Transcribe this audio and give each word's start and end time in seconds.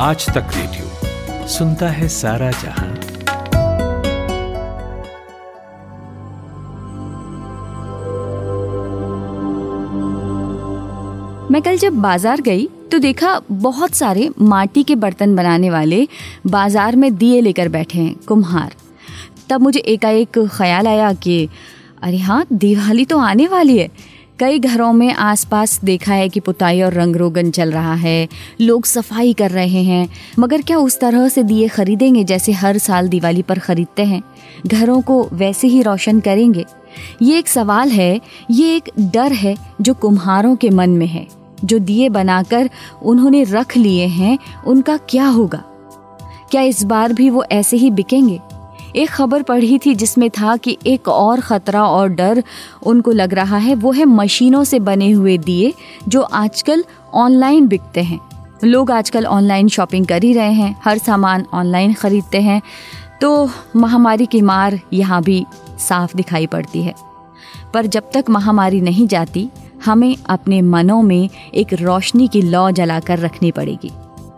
आज 0.00 0.24
तक 0.26 0.50
रेडियो 0.54 1.46
सुनता 1.48 1.88
है 1.90 2.08
सारा 2.08 2.50
जहाँ। 2.50 2.88
मैं 11.50 11.62
कल 11.62 11.76
जब 11.76 11.92
बाज़ार 11.92 12.40
गई 12.40 12.66
तो 12.92 12.98
देखा 12.98 13.40
बहुत 13.50 13.94
सारे 13.94 14.28
माटी 14.40 14.82
के 14.82 14.94
बर्तन 14.96 15.34
बनाने 15.36 15.70
वाले 15.70 16.06
बाज़ार 16.46 16.96
में 16.96 17.14
दिए 17.16 17.40
लेकर 17.40 17.68
बैठे 17.68 17.98
हैं, 17.98 18.14
कुम्हार। 18.28 18.74
तब 19.50 19.62
मुझे 19.62 19.80
एकाएक 19.80 20.38
ख्याल 20.48 20.86
आया 20.86 21.12
कि, 21.14 21.48
अरे 22.02 22.18
हाँ 22.18 22.44
दिवाली 22.52 23.04
तो 23.04 23.18
आने 23.20 23.46
वाली 23.48 23.78
है। 23.78 23.88
कई 24.40 24.58
घरों 24.58 24.92
में 24.92 25.14
आसपास 25.14 25.80
देखा 25.84 26.14
है 26.14 26.28
कि 26.28 26.40
पुताई 26.40 26.82
और 26.82 26.92
रंग 26.92 27.16
रोगन 27.16 27.50
चल 27.50 27.72
रहा 27.72 27.94
है। 27.94 28.28
लोग 28.60 28.84
सफ़ाई 28.84 29.32
कर 29.32 29.50
रहे 29.50 29.82
हैं। 29.82 30.08
मगर 30.38 30.62
क्या 30.62 30.78
उस 30.78 31.00
तरह 31.00 31.28
से 31.28 31.42
दिए 31.42 31.68
खरीदेंगे 31.68 32.24
जैसे 32.24 32.52
हर 32.52 32.78
साल 32.78 33.08
दिवाली 33.08 33.42
पर 33.42 33.58
खरीदते 33.58 34.04
हैं? 34.04 34.22
घरों 34.66 35.00
को 35.00 35.28
वैसे 35.32 35.68
ही 35.68 35.82
रोशन 35.82 36.20
करेंगे? 36.20 36.64
ये 37.22 37.38
एक 37.38 37.48
सवाल 37.48 37.90
है, 37.90 38.20
ये 38.50 38.76
एक 38.76 38.90
डर 39.00 39.32
है 39.32 39.56
जो 39.80 39.94
कुम्हारों 39.94 40.56
के 40.56 40.70
मन 40.70 40.90
में 40.90 41.06
है। 41.06 41.26
जो 41.64 41.78
दिए 41.78 42.08
बनाकर 42.08 42.70
उन्होंने 43.02 43.44
रख 43.44 43.76
लिए 43.76 44.06
हैं, 44.06 44.38
उनका 44.66 44.96
क्या 44.96 45.26
होगा? 45.26 45.64
क्या 46.50 46.62
इस 46.62 46.82
बार 46.82 47.12
भी 47.12 47.30
वो 47.30 47.44
ऐसे 47.52 47.76
ही 47.76 47.90
बिकेंगे? 47.90 48.40
एक 48.96 49.10
खबर 49.10 49.42
पढ़ी 49.42 49.78
थी 49.78 49.94
जिसमें 49.94 50.28
था 50.30 50.56
कि 50.56 50.76
एक 50.86 51.08
और 51.08 51.40
खतरा 51.40 51.84
और 51.84 52.08
डर 52.08 52.42
उनको 52.82 53.10
लग 53.10 53.34
रहा 53.34 53.56
है, 53.56 53.74
वो 53.74 53.92
है 53.92 54.04
मशीनों 54.04 54.62
से 54.64 54.78
बने 54.78 55.10
हुए 55.10 55.36
दिए 55.38 55.72
जो 56.08 56.22
आजकल 56.22 56.84
ऑनलाइन 57.14 57.66
बिकते 57.68 58.02
हैं। 58.02 58.20
लोग 58.64 58.90
आजकल 58.90 59.26
ऑनलाइन 59.26 59.68
शॉपिंग 59.68 60.06
कर 60.06 60.22
ही 60.22 60.32
रहे 60.32 60.52
हैं, 60.52 60.74
हर 60.84 60.98
सामान 60.98 61.44
ऑनलाइन 61.54 61.94
खरीदते 61.94 62.40
हैं 62.40 62.60
तो 63.20 63.50
महामारी 63.76 64.26
की 64.26 64.40
मार 64.42 64.78
यहाँ 64.92 65.22
भी 65.22 65.44
साफ़ 65.78 66.16
दिखाई 66.16 66.46
पड़ती 66.46 66.82
है। 66.82 66.94
पर 67.74 67.86
जब 67.86 68.10
तक 68.14 68.24
महामारी 68.30 68.80
नहीं 68.80 69.06
जाती, 69.06 69.48
हमें 69.84 70.16
अपने 70.26 70.60
मनों 70.62 71.00
में 71.02 71.28
एक 71.54 71.72
रोशनी 71.72 72.28
की 72.28 72.42
लौ 72.42 72.70
जलाकर 72.70 73.18
रखनी 73.18 73.50
पड़ेगी। 73.50 73.90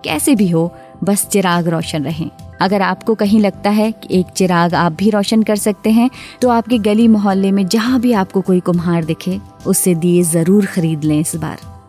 कैसे 0.04 0.34
भी 0.34 0.48
हो, 0.50 0.70
बस 1.04 1.26
चिराग 1.26 1.68
रोशन 1.68 2.04
रहें। 2.04 2.30
अगर 2.60 2.82
आपको 2.82 3.14
कहीं 3.14 3.40
लगता 3.40 3.70
है 3.70 3.90
कि 3.92 4.18
एक 4.20 4.26
चिराग 4.26 4.74
आप 4.74 4.92
भी 4.92 5.10
रोशन 5.10 5.42
कर 5.42 5.56
सकते 5.56 5.90
हैं 5.90 6.10
तो 6.42 6.48
आपके 6.48 6.78
गली 6.78 7.08
मोहल्ले 7.08 7.52
में 7.52 7.66
जहाँ 7.66 8.00
भी 8.00 8.12
आपको 8.12 8.40
कोई 8.40 8.60
कुम्हार 8.60 9.04
दिखे 9.04 9.40
उससे 9.66 9.94
दिए 9.94 10.22
ज़रूर 10.22 10.66
खरीद 10.66 11.04
लें 11.04 11.20
इस 11.20 11.36
बार। 11.36 11.79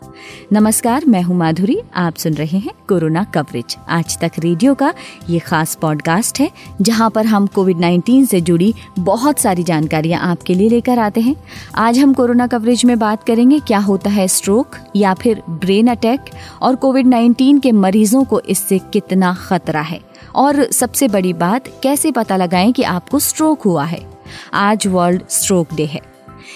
नमस्कार, 0.53 1.05
मैं 1.05 1.23
हूँ 1.23 1.37
माधुरी। 1.37 1.79
आप 1.95 2.15
सुन 2.15 2.33
रहे 2.33 2.57
हैं 2.57 2.71
कोरोना 2.89 3.23
कवरेज 3.23 3.77
आज 3.89 4.19
तक 4.19 4.31
रेडियो 4.39 4.73
का 4.75 4.93
ये 5.29 5.39
खास 5.39 5.75
पॉडकास्ट 5.75 6.39
है, 6.39 6.51
जहाँ 6.81 7.09
पर 7.09 7.25
हम 7.25 7.47
कोविड 7.47 7.77
19 7.77 8.25
से 8.25 8.41
जुड़ी 8.41 8.73
बहुत 8.99 9.39
सारी 9.39 9.63
जानकारियाँ 9.63 10.21
आपके 10.21 10.53
लिए 10.53 10.69
लेकर 10.69 10.99
आते 10.99 11.21
हैं। 11.21 11.35
आज 11.75 11.99
हम 11.99 12.13
कोरोना 12.13 12.47
कवरेज 12.47 12.85
में 12.85 12.99
बात 12.99 13.23
करेंगे, 13.23 13.59
क्या 13.59 13.79
होता 13.79 14.09
है 14.09 14.27
स्ट्रोक 14.27 14.75
या 14.95 15.13
फिर 15.13 15.43
ब्रेन 15.49 15.87
अटैक 15.87 16.25
और 16.61 16.75
कोविड 16.75 17.07
19 17.07 17.59
के 17.59 17.71
मरीजों 17.71 18.23
को 18.23 18.39
इससे 18.39 18.79
कितना 18.79 19.33
खतरा 19.33 19.81
है। 19.81 20.01
और 20.35 20.71
सबसे 20.71 21.07
बड़ी 21.07 21.33
बात, 21.33 21.63
कैसे 21.83 22.11
पता 22.11 22.35
लगाएँ 22.35 22.71
कि 22.71 22.83
आपको 22.83 23.19
स्ट्रोक 23.19 23.61
हुआ 23.61 23.85
है? 23.85 24.07
आज 24.53 24.87
वर्ल्ड 24.87 25.21
स्ट्रोक 25.29 25.73
डे 25.73 25.85
है। 25.85 26.10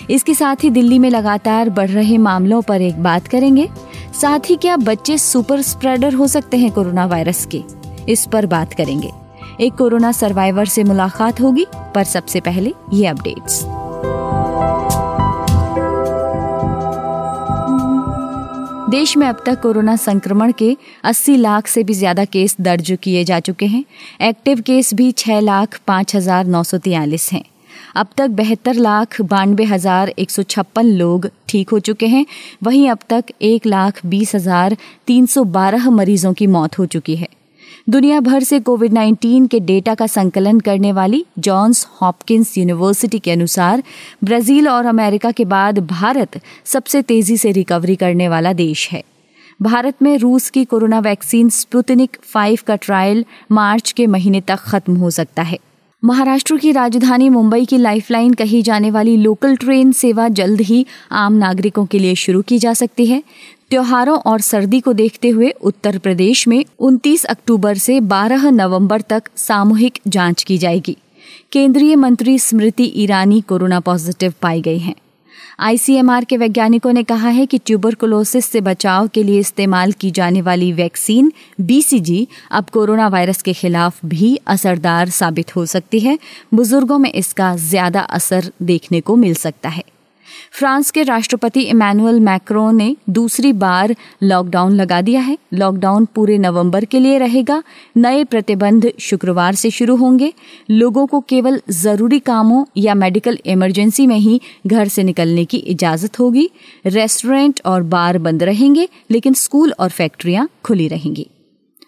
इसके 0.10 0.34
साथ 0.34 0.64
ही 0.64 0.70
दिल्ली 0.70 1.00
में 1.00 1.10
लगातार 1.10 1.70
बढ़ 1.70 1.90
रहे 1.90 2.18
मामलों 2.18 2.62
पर 2.62 2.82
एक 2.82 3.04
बात 3.04 3.28
करेंगे। 3.28 3.68
साथ 4.22 4.50
ही 4.50 4.56
क्या 4.56 4.76
बच्चे 4.78 5.18
सुपर 5.18 5.62
स्प्रेडर 5.62 6.14
हो 6.14 6.28
सकते 6.28 6.58
हैं 6.58 6.72
कोरोना 6.72 7.06
वायरस 7.06 7.46
के? 7.46 7.62
इस 8.10 8.26
पर 8.26 8.46
बात 8.46 8.74
करेंगे। 8.74 9.12
एक 9.62 9.74
कोरोना 9.74 10.12
सर्वाइवर 10.12 10.66
से 10.66 10.84
मुलाकात 10.84 11.42
होगी, 11.42 11.66
पर 11.96 12.04
सबसे 12.04 12.40
पहले 12.40 12.74
ये 12.94 13.06
अपडेट्स। 13.08 13.64
देश 18.90 19.16
में 19.18 19.28
अब 19.28 19.42
तक 19.46 19.60
कोरोना 19.62 19.96
संक्रमण 19.96 20.52
के 20.52 20.76
80 21.06 21.36
लाख 21.38 21.68
से 21.68 21.84
भी 21.84 21.94
ज़्यादा 21.94 22.26
केस 22.26 22.56
दर्ज 22.62 22.98
किए 23.04 23.24
जा 23.24 23.40
चुके 23.40 23.66
हैं। 23.66 23.84
एक्टिव 24.22 24.62
केस 24.62 24.94
भी 24.94 25.12
6 25.14 25.40
लाख 25.40 25.80
पाँच 25.88 26.16
हज़ार 26.16 26.46
नौ 26.46 26.64
सौ 26.64 26.78
तियालीस 26.78 27.30
हैं। 27.34 27.44
अब 27.96 28.08
तक 28.18 28.30
बहत्तर 28.30 28.76
लाख 28.76 29.20
बानवे 29.24 29.64
हज़ार 29.64 30.10
एक 30.20 30.32
सौ 30.32 30.44
छप्पन 30.44 30.86
लोग 30.94 31.28
ठीक 31.50 31.70
हो 31.70 31.78
चुके 31.80 32.08
हैं। 32.08 32.26
वहीं 32.64 32.90
अब 32.90 33.00
तक 33.10 33.26
एक 33.42 33.66
लाख 33.66 34.06
बीस 34.06 34.34
हज़ार 34.36 34.76
तीन 35.08 35.26
सौ 35.26 35.44
बारह 35.52 35.90
मरीजों 35.90 36.34
की 36.34 36.48
मौत 36.48 36.78
हो 36.80 36.86
चुकी 36.86 37.16
है। 37.16 37.28
दुनिया 37.90 38.20
भर 38.20 38.44
से 38.44 38.60
कोविड 38.60 38.94
19 38.94 39.48
के 39.48 39.60
डेटा 39.62 39.94
का 39.96 40.08
संकलन 40.08 40.60
करने 40.60 40.92
वाली 40.92 41.24
जॉन्स 41.40 41.86
हॉपकिंस 42.02 42.58
यूनिवर्सिटी 42.58 43.20
के 43.20 43.32
अनुसार 43.32 43.84
ब्राज़ील 44.24 44.68
और 44.68 44.86
अमेरिका 44.86 45.32
के 45.32 45.46
बाद 45.46 45.80
भारत 45.88 46.40
सबसे 46.66 47.02
तेज़ी 47.04 47.38
से 47.38 47.52
रिकवरी 47.52 47.96
करने 47.96 48.28
वाला 48.28 48.54
देश 48.54 48.88
है। 48.92 49.04
भारत 49.60 50.02
में 50.02 50.18
रूस 50.18 50.50
की 50.50 50.66
कोरोना 50.66 51.00
वैक्सीन 51.00 51.50
स्पुतनिक 51.52 52.18
5 52.34 52.62
का 52.62 52.76
ट्रायल 52.78 53.24
मार्च 53.52 53.92
के 53.92 54.08
महीने 54.08 54.42
तक 54.42 54.60
खत्म 54.64 54.96
हो 54.96 55.10
सकता 55.12 55.42
है। 55.44 55.60
महाराष्ट्र 56.06 56.58
की 56.58 56.72
राजधानी 56.72 57.30
मुंबई 57.30 57.66
की 57.66 57.78
लाइफलाइन 57.78 58.34
कही 58.34 58.62
जाने 58.62 58.92
वाली 58.92 59.18
लोकल 59.18 59.56
ट्रेन 59.56 59.92
सेवा 59.92 60.28
जल्द 60.28 60.62
ही 60.62 60.86
आम 61.12 61.34
नागरिकों 61.34 61.86
के 61.86 62.00
लिए 62.00 62.16
शुरू 62.16 62.42
की 62.42 62.60
जा 62.60 62.74
सकती 62.74 63.06
है। 63.06 63.24
त्योहारों 63.70 64.18
और 64.18 64.40
सर्दी 64.40 64.80
को 64.80 64.94
देखते 64.94 65.30
हुए 65.30 65.50
उत्तर 65.50 65.98
प्रदेश 65.98 66.48
में 66.48 66.66
29 66.80 67.26
अक्टूबर 67.26 67.78
से 67.78 68.00
12 68.00 68.46
नवंबर 68.52 69.02
तक 69.02 69.24
सामूहिक 69.36 70.00
जाँच 70.08 70.44
की 70.44 70.58
जाएगी। 70.58 70.98
केंद्रीय 71.52 71.96
मंत्री 71.96 72.40
स्मृति 72.40 72.92
ईरानी 72.96 73.42
कोरोना 73.42 73.80
पॉजिटिव 73.80 74.34
पाई 74.42 74.62
गई 74.62 74.80
हैं। 74.80 74.96
आईसीएमआर 75.60 76.24
के 76.24 76.38
वैज्ञानिकों 76.38 76.92
ने 76.94 77.04
कहा 77.04 77.30
है 77.30 77.46
कि 77.46 77.58
ट्यूबरकुलोसिस 77.58 78.46
से 78.46 78.62
बचाव 78.62 79.08
के 79.08 79.24
लिए 79.24 79.40
इस्तेमाल 79.40 79.92
की 79.92 80.12
जाने 80.12 80.42
वाली 80.42 80.72
वैक्सीन 80.74 81.32
बीसीजी 81.62 82.28
अब 82.52 82.70
कोरोना 82.70 83.08
वायरस 83.08 83.42
के 83.42 83.54
खिलाफ 83.54 84.06
भी 84.06 84.36
असरदार 84.48 85.10
साबित 85.10 85.56
हो 85.56 85.66
सकती 85.66 86.00
है। 86.00 86.18
बुज़ुर्गों 86.54 86.98
में 86.98 87.12
इसका 87.14 87.56
ज़्यादा 87.56 88.02
असर 88.02 88.52
देखने 88.62 89.02
को 89.02 89.16
मिल 89.16 89.34
सकता 89.36 89.70
है। 89.70 89.84
फ्रांस 90.52 90.92
के 90.92 91.04
राष्ट्रपति 91.04 91.62
इमैनुअल 91.62 92.20
मैक्रो 92.20 92.72
ने 92.72 92.96
दूसरी 93.10 93.54
बार 93.54 93.96
लॉकडाउन 94.24 94.74
लगा 94.74 95.02
दिया 95.02 95.22
है। 95.22 95.38
लॉकडाउन 95.54 96.08
पूरे 96.16 96.38
नवंबर 96.38 96.86
के 96.86 97.00
लिए 97.00 97.18
रहेगा। 97.18 97.62
नए 97.98 98.24
प्रतिबंध 98.24 98.92
शुक्रवार 99.00 99.56
से 99.56 99.72
शुरू 99.72 99.96
होंगे। 99.96 100.34
लोगों 100.70 101.06
को 101.08 101.20
केवल 101.20 101.62
ज़रूरी 101.70 102.20
कामों 102.20 102.66
या 102.78 102.94
मेडिकल 102.94 103.38
इमरजेंसी 103.46 104.08
में 104.08 104.18
ही 104.18 104.42
घर 104.68 104.88
से 104.88 105.04
निकलने 105.04 105.46
की 105.46 105.58
इजाज़त 105.58 106.20
होगी। 106.20 106.50
रेस्टोरेंट 106.86 107.62
और 107.66 107.84
बार 107.84 108.18
बंद 108.18 108.44
रहेंगे, 108.44 108.88
लेकिन 109.12 109.34
स्कूल 109.34 109.74
और 109.80 109.90
फैक्ट्रियाँ 109.90 110.50
खुली 110.64 110.88
रहेंगी। 110.88 111.28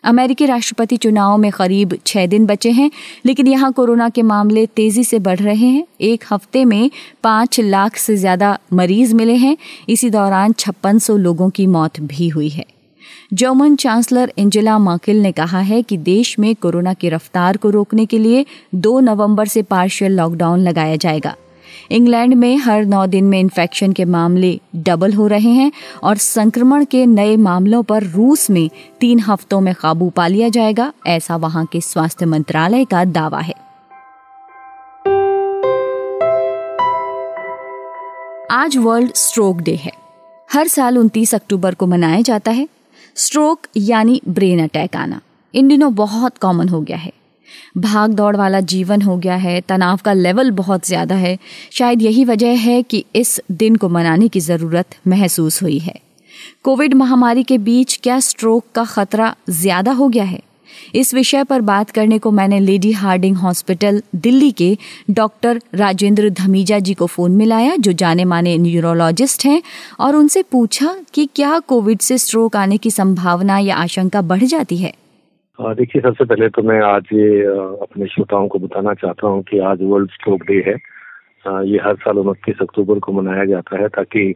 अमेरिकी 0.03 0.45
राष्ट्रपति 0.45 0.97
चुनाव 0.97 1.37
में 1.37 1.51
करीब 1.51 1.97
छह 2.05 2.25
दिन 2.27 2.45
बचे 2.45 2.71
हैं, 2.71 2.89
लेकिन 3.25 3.47
यहाँ 3.47 3.71
कोरोना 3.71 4.09
के 4.09 4.21
मामले 4.23 4.65
तेज़ी 4.67 5.03
से 5.03 5.19
बढ़ 5.19 5.39
रहे 5.39 5.55
हैं। 5.55 5.85
एक 6.01 6.23
हफ़्ते 6.31 6.63
में 6.65 6.89
पाँच 7.23 7.59
लाख 7.59 7.95
से 7.97 8.15
ज़्यादा 8.17 8.57
मरीज़ 8.73 9.13
मिले 9.15 9.35
हैं। 9.35 9.55
इसी 9.89 10.09
दौरान 10.09 10.53
छप्पन 10.53 10.99
सौ 10.99 11.17
लोगों 11.17 11.49
की 11.49 11.67
मौत 11.67 11.99
भी 12.01 12.27
हुई 12.27 12.49
है। 12.49 12.65
जर्मन 13.33 13.75
चांसलर 13.75 14.31
एंजेला 14.37 14.77
मार्केल 14.79 15.21
ने 15.21 15.31
कहा 15.31 15.59
है 15.61 15.81
कि 15.81 15.97
देश 15.97 16.37
में 16.39 16.53
कोरोना 16.55 16.93
की 16.93 17.09
रफ्तार 17.09 17.57
को 17.57 17.69
रोकने 17.69 18.05
के 18.05 18.19
लिए 18.19 18.45
2 18.77 18.99
नवंबर 19.01 19.47
से 19.47 19.61
पार्शियल 19.63 20.15
लॉकडाउन 20.17 20.59
लगाया 20.59 20.95
जाएगा। 20.95 21.35
इंग्लैंड 21.91 22.33
में 22.33 22.57
हर 22.57 22.85
नौ 22.85 23.05
दिन 23.07 23.25
में 23.25 23.39
इन्फेक्शन 23.39 23.93
के 23.93 24.05
मामले 24.05 24.59
डबल 24.75 25.13
हो 25.13 25.27
रहे 25.27 25.49
हैं 25.49 25.71
और 26.03 26.17
संक्रमण 26.17 26.85
के 26.85 27.05
नए 27.05 27.37
मामलों 27.37 27.83
पर 27.83 28.03
रूस 28.03 28.49
में 28.49 28.69
तीन 28.99 29.19
हफ्तों 29.19 29.61
में 29.61 29.75
काबू 29.75 30.09
पा 30.09 30.27
लिया 30.27 30.49
जाएगा, 30.49 30.93
ऐसा 31.07 31.35
वहाँ 31.35 31.65
के 31.65 31.81
स्वास्थ्य 31.81 32.25
मंत्रालय 32.25 32.85
का 32.85 33.05
दावा 33.05 33.39
है। 33.39 33.67
आज 38.51 38.77
वर्ल्ड 38.77 39.13
स्ट्रोक 39.13 39.57
डे 39.57 39.75
है। 39.75 39.91
हर 40.53 40.67
साल 40.67 40.97
29 40.97 41.35
अक्टूबर 41.35 41.75
को 41.75 41.87
मनाया 41.87 42.21
जाता 42.21 42.51
है। 42.51 42.67
स्ट्रोक 43.15 43.59
यानी 43.77 44.21
ब्रेन 44.27 44.63
अटैक 44.63 44.95
आना। 44.95 45.21
इन 45.55 45.67
दिनों 45.67 45.95
बहुत 45.95 46.37
कॉमन 46.37 46.69
हो 46.69 46.81
गया 46.81 46.97
है। 46.97 47.13
भाग 47.77 48.13
दौड़ 48.13 48.35
वाला 48.35 48.59
जीवन 48.59 49.01
हो 49.01 49.17
गया 49.17 49.35
है, 49.35 49.61
तनाव 49.61 49.99
का 50.05 50.13
लेवल 50.13 50.51
बहुत 50.51 50.87
ज़्यादा 50.87 51.15
है। 51.15 51.37
शायद 51.71 52.01
यही 52.01 52.25
वजह 52.25 52.47
है 52.47 52.83
कि 52.83 53.05
इस 53.15 53.41
दिन 53.51 53.75
को 53.75 53.89
मनाने 53.89 54.27
की 54.27 54.39
ज़रूरत 54.39 54.95
महसूस 55.07 55.61
हुई 55.63 55.79
है। 55.79 55.99
कोविड 56.63 56.93
महामारी 56.93 57.43
के 57.43 57.57
बीच 57.57 57.99
क्या 58.03 58.19
स्ट्रोक 58.19 58.65
का 58.75 58.83
खतरा 58.83 59.35
ज़्यादा 59.49 59.91
हो 59.91 60.07
गया 60.07 60.23
है? 60.23 60.41
इस 60.95 61.13
विषय 61.13 61.43
पर 61.43 61.61
बात 61.61 61.89
करने 61.89 62.19
को 62.19 62.31
मैंने 62.31 62.59
लेडी 62.59 62.91
हार्डिंग 62.91 63.37
हॉस्पिटल 63.37 64.01
दिल्ली 64.15 64.51
के 64.51 64.77
डॉक्टर 65.09 65.61
राजेंद्र 65.75 66.29
धमीजा 66.29 66.79
जी 66.79 66.93
को 66.93 67.05
फ़ोन 67.05 67.31
मिलाया, 67.31 67.75
जो 67.75 67.91
जाने 67.91 68.25
माने 68.25 68.57
न्यूरोलॉजिस्ट 68.57 69.45
हैं, 69.45 69.61
और 69.99 70.15
उनसे 70.15 70.41
पूछा 70.41 70.95
कि 71.13 71.29
क्या 71.35 71.59
कोविड 71.59 71.99
से 71.99 72.17
स्ट्रोक 72.17 72.55
आने 72.55 72.77
की 72.77 72.91
संभावना 72.91 73.59
या 73.59 73.75
आशंका 73.75 74.21
बढ़ 74.21 74.43
जाती 74.43 74.77
है? 74.77 74.93
देखिए, 75.59 76.01
सबसे 76.01 76.25
पहले 76.25 76.47
तो 76.49 76.61
मैं 76.63 76.79
आज 76.85 77.07
ये 77.13 77.43
अपने 77.81 78.07
श्रोताओं 78.07 78.47
को 78.47 78.59
बताना 78.59 78.93
चाहता 78.93 79.27
हूँ 79.27 79.41
कि 79.43 79.59
आज 79.59 79.79
वर्ल्ड 79.81 80.11
स्ट्रोक 80.11 80.43
डे 80.47 80.57
है। 80.67 80.73
ये 81.65 81.77
हर 81.83 81.95
साल 81.95 82.17
उनतीस 82.19 82.61
अक्टूबर 82.61 82.99
को 82.99 83.11
मनाया 83.11 83.45
जाता 83.45 83.79
है 83.81 83.87
ताकि 83.89 84.33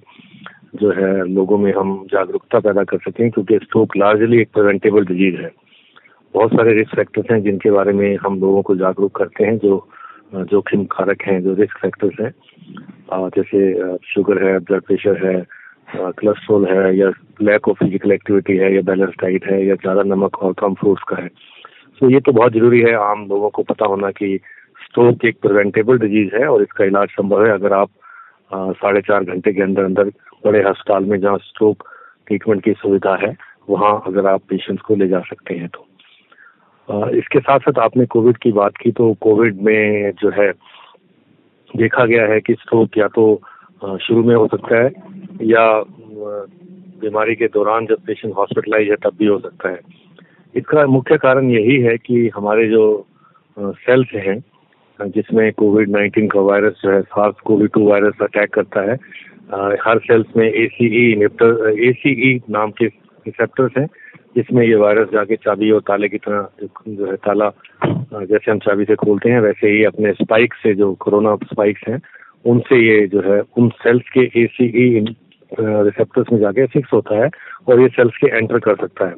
जो 0.81 0.91
है 0.91 1.27
लोगों 1.29 1.57
में 1.57 1.71
हम 1.73 1.93
जागरूकता 2.11 2.59
पैदा 2.59 2.83
कर 2.83 2.97
सकें 3.05 3.29
क्योंकि 3.31 3.59
स्ट्रोक 3.63 3.97
लार्जली 3.97 4.41
एक 4.41 4.49
प्रिवेंटेबल 4.53 5.05
डिज़ीज़ 5.05 5.35
है। 5.41 5.51
बहुत 6.33 6.51
सारे 6.51 6.73
रिस्क 6.73 6.95
फैक्टर्स 6.95 7.31
हैं 7.31 7.41
जिनके 7.43 7.71
बारे 7.71 7.93
में 7.93 8.17
हम 8.17 8.39
लोगों 8.39 8.61
को 8.61 8.75
जागरूक 8.75 9.15
करते 9.15 9.45
हैं 9.45 9.57
जो 9.59 9.87
जोखिम 10.33 10.83
कारक 10.91 11.21
हैं, 11.21 11.41
जो 11.43 11.53
रिस्क 11.53 11.77
फैक्टर्स 11.77 12.19
हैं। 12.21 12.33
जैसे 13.29 13.97
शुगर 14.13 14.43
है, 14.43 14.59
ब्लड 14.59 14.81
प्रेशर 14.81 15.25
है 15.27 15.41
कोलेस्ट्रॉल 15.95 16.65
है 16.67 16.95
या 16.97 17.09
लैक 17.41 17.67
ऑफ़ 17.67 17.77
फ़िज़िकल 17.77 18.11
एक्टिविटी 18.11 18.55
है 18.57 18.73
या 18.75 18.81
बैलेंस 18.81 19.13
डाइट 19.21 19.45
है 19.45 19.65
या 19.65 19.75
ज़्यादा 19.75 20.03
नमक 20.05 20.37
और 20.43 20.53
कम 20.59 20.73
फ्रूट्स 20.73 21.03
का 21.09 21.21
है। 21.21 21.27
तो 22.01 22.09
ये 22.09 22.19
तो 22.19 22.31
बहुत 22.31 22.53
ज़रूरी 22.53 22.79
है 22.81 22.93
आम 23.01 23.27
लोगों 23.29 23.49
को 23.49 23.63
पता 23.63 23.85
होना 23.85 24.11
कि 24.11 24.39
स्ट्रोक 24.79 25.25
एक 25.25 25.39
प्रिवेंटेबल 25.41 25.97
डिज़ीज़ 25.99 26.35
है 26.35 26.47
और 26.47 26.61
इसका 26.61 26.85
इलाज 26.85 27.09
संभव 27.09 27.45
है। 27.45 27.51
अगर 27.51 27.73
आप 27.73 27.89
साढ़े 28.51 29.01
चार 29.01 29.23
घंटे 29.23 29.53
के 29.53 29.61
अंदर 29.61 29.83
अंदर 29.83 30.11
बड़े 30.43 30.61
अस्पताल 30.63 31.05
में 31.05 31.19
जहाँ 31.19 31.37
स्ट्रोक 31.39 31.83
ट्रीटमेंट 32.27 32.63
की 32.63 32.73
सुविधा 32.73 33.15
है, 33.21 33.35
वहाँ 33.69 34.01
अगर 34.07 34.27
आप 34.27 34.41
पेशेंट्स 34.49 34.81
को 34.81 34.95
ले 34.95 35.07
जा 35.07 35.19
सकते 35.29 35.55
हैं 35.55 35.67
तो। 35.67 35.87
इसके 37.17 37.39
साथ 37.39 37.59
साथ 37.59 37.79
आपने 37.79 38.05
कोविड 38.05 38.37
की 38.37 38.51
बात 38.51 38.77
की 38.77 38.91
तो 38.91 39.13
कोविड 39.21 39.61
में 39.61 40.11
जो 40.21 40.29
है, 40.31 40.51
देखा 41.73 42.05
गया 42.05 42.25
है 42.27 42.39
कि 42.41 42.53
स्ट्रोक 42.53 42.97
या 42.97 43.07
तो 43.07 43.23
शुरू 43.81 44.23
में 44.23 44.35
हो 44.35 44.47
सकता 44.47 44.77
है, 44.77 44.91
या 45.43 45.65
बीमारी 47.01 47.35
के 47.35 47.47
दौरान 47.47 47.85
जब 47.85 48.05
पेशेंट 48.07 48.33
हॉस्पिटलाइज 48.35 48.89
है, 48.89 48.95
तब 48.95 49.15
भी 49.19 49.25
हो 49.25 49.37
सकता 49.39 49.69
है। 49.69 49.79
इसका 50.55 50.85
मुख्य 50.87 51.17
कारण 51.17 51.49
यही 51.51 51.79
है 51.81 51.97
कि 51.97 52.29
हमारे 52.35 52.67
जो 52.69 52.83
सेल्स 53.57 54.13
हैं 54.15 54.39
जिसमें 54.99 55.51
कोविड 55.53 55.89
नाइन्टीन 55.89 56.27
का 56.27 56.39
वायरस 56.41 56.81
जो 56.83 56.91
है 56.91 57.01
SARS 57.03 57.39
COVID 57.45 57.69
two 57.73 57.87
virus 57.87 58.21
attack 58.21 58.53
करता 58.53 58.81
है 58.81 58.95
हर 59.81 59.99
सेल्स 59.99 60.35
में 60.37 60.45
ए 60.45 60.67
सी 60.67 60.85
ई 61.01 62.31
ए 62.31 62.39
नाम 62.49 62.71
के 62.71 62.85
रिसेप्टर्स 62.85 63.71
हैं, 63.77 63.87
जिसमें 64.35 64.65
ये 64.65 64.75
वायरस 64.75 65.09
जाके 65.13 65.35
चाबी 65.35 65.71
और 65.71 65.81
ताले 65.87 66.09
की 66.09 66.17
तरह 66.17 66.47
जो 66.87 67.05
है, 67.05 67.15
ताला 67.17 67.51
जैसे 68.13 68.51
हम 68.51 68.59
चाबी 68.59 68.85
से 68.85 68.95
खोलते 68.95 69.29
हैं, 69.29 69.39
वैसे 69.41 69.69
ही 69.69 69.83
अपने 69.85 70.11
स्पाइक 70.13 70.53
से 70.53 70.73
जो 70.75 70.93
कोरोना 71.01 71.35
स्पाइक्स 71.43 71.81
हैं 71.87 71.99
उनसे 72.45 72.77
ये 72.77 73.07
जो 73.07 73.21
है, 73.21 73.41
उन 73.57 73.69
सेल्स 73.81 74.09
के 74.17 74.25
ए 74.41 74.45
सी 74.53 74.65
ई 74.83 75.15
रिसेप्टर्स 75.51 76.31
में 76.33 76.39
जाके 76.39 76.65
फिक्स 76.67 76.93
होता 76.93 77.23
है 77.23 77.29
और 77.67 77.81
ये 77.81 77.87
सेल्स 77.89 78.17
के 78.17 78.27
एंटर 78.37 78.59
कर 78.59 78.75
सकता 78.75 79.05
है, 79.05 79.15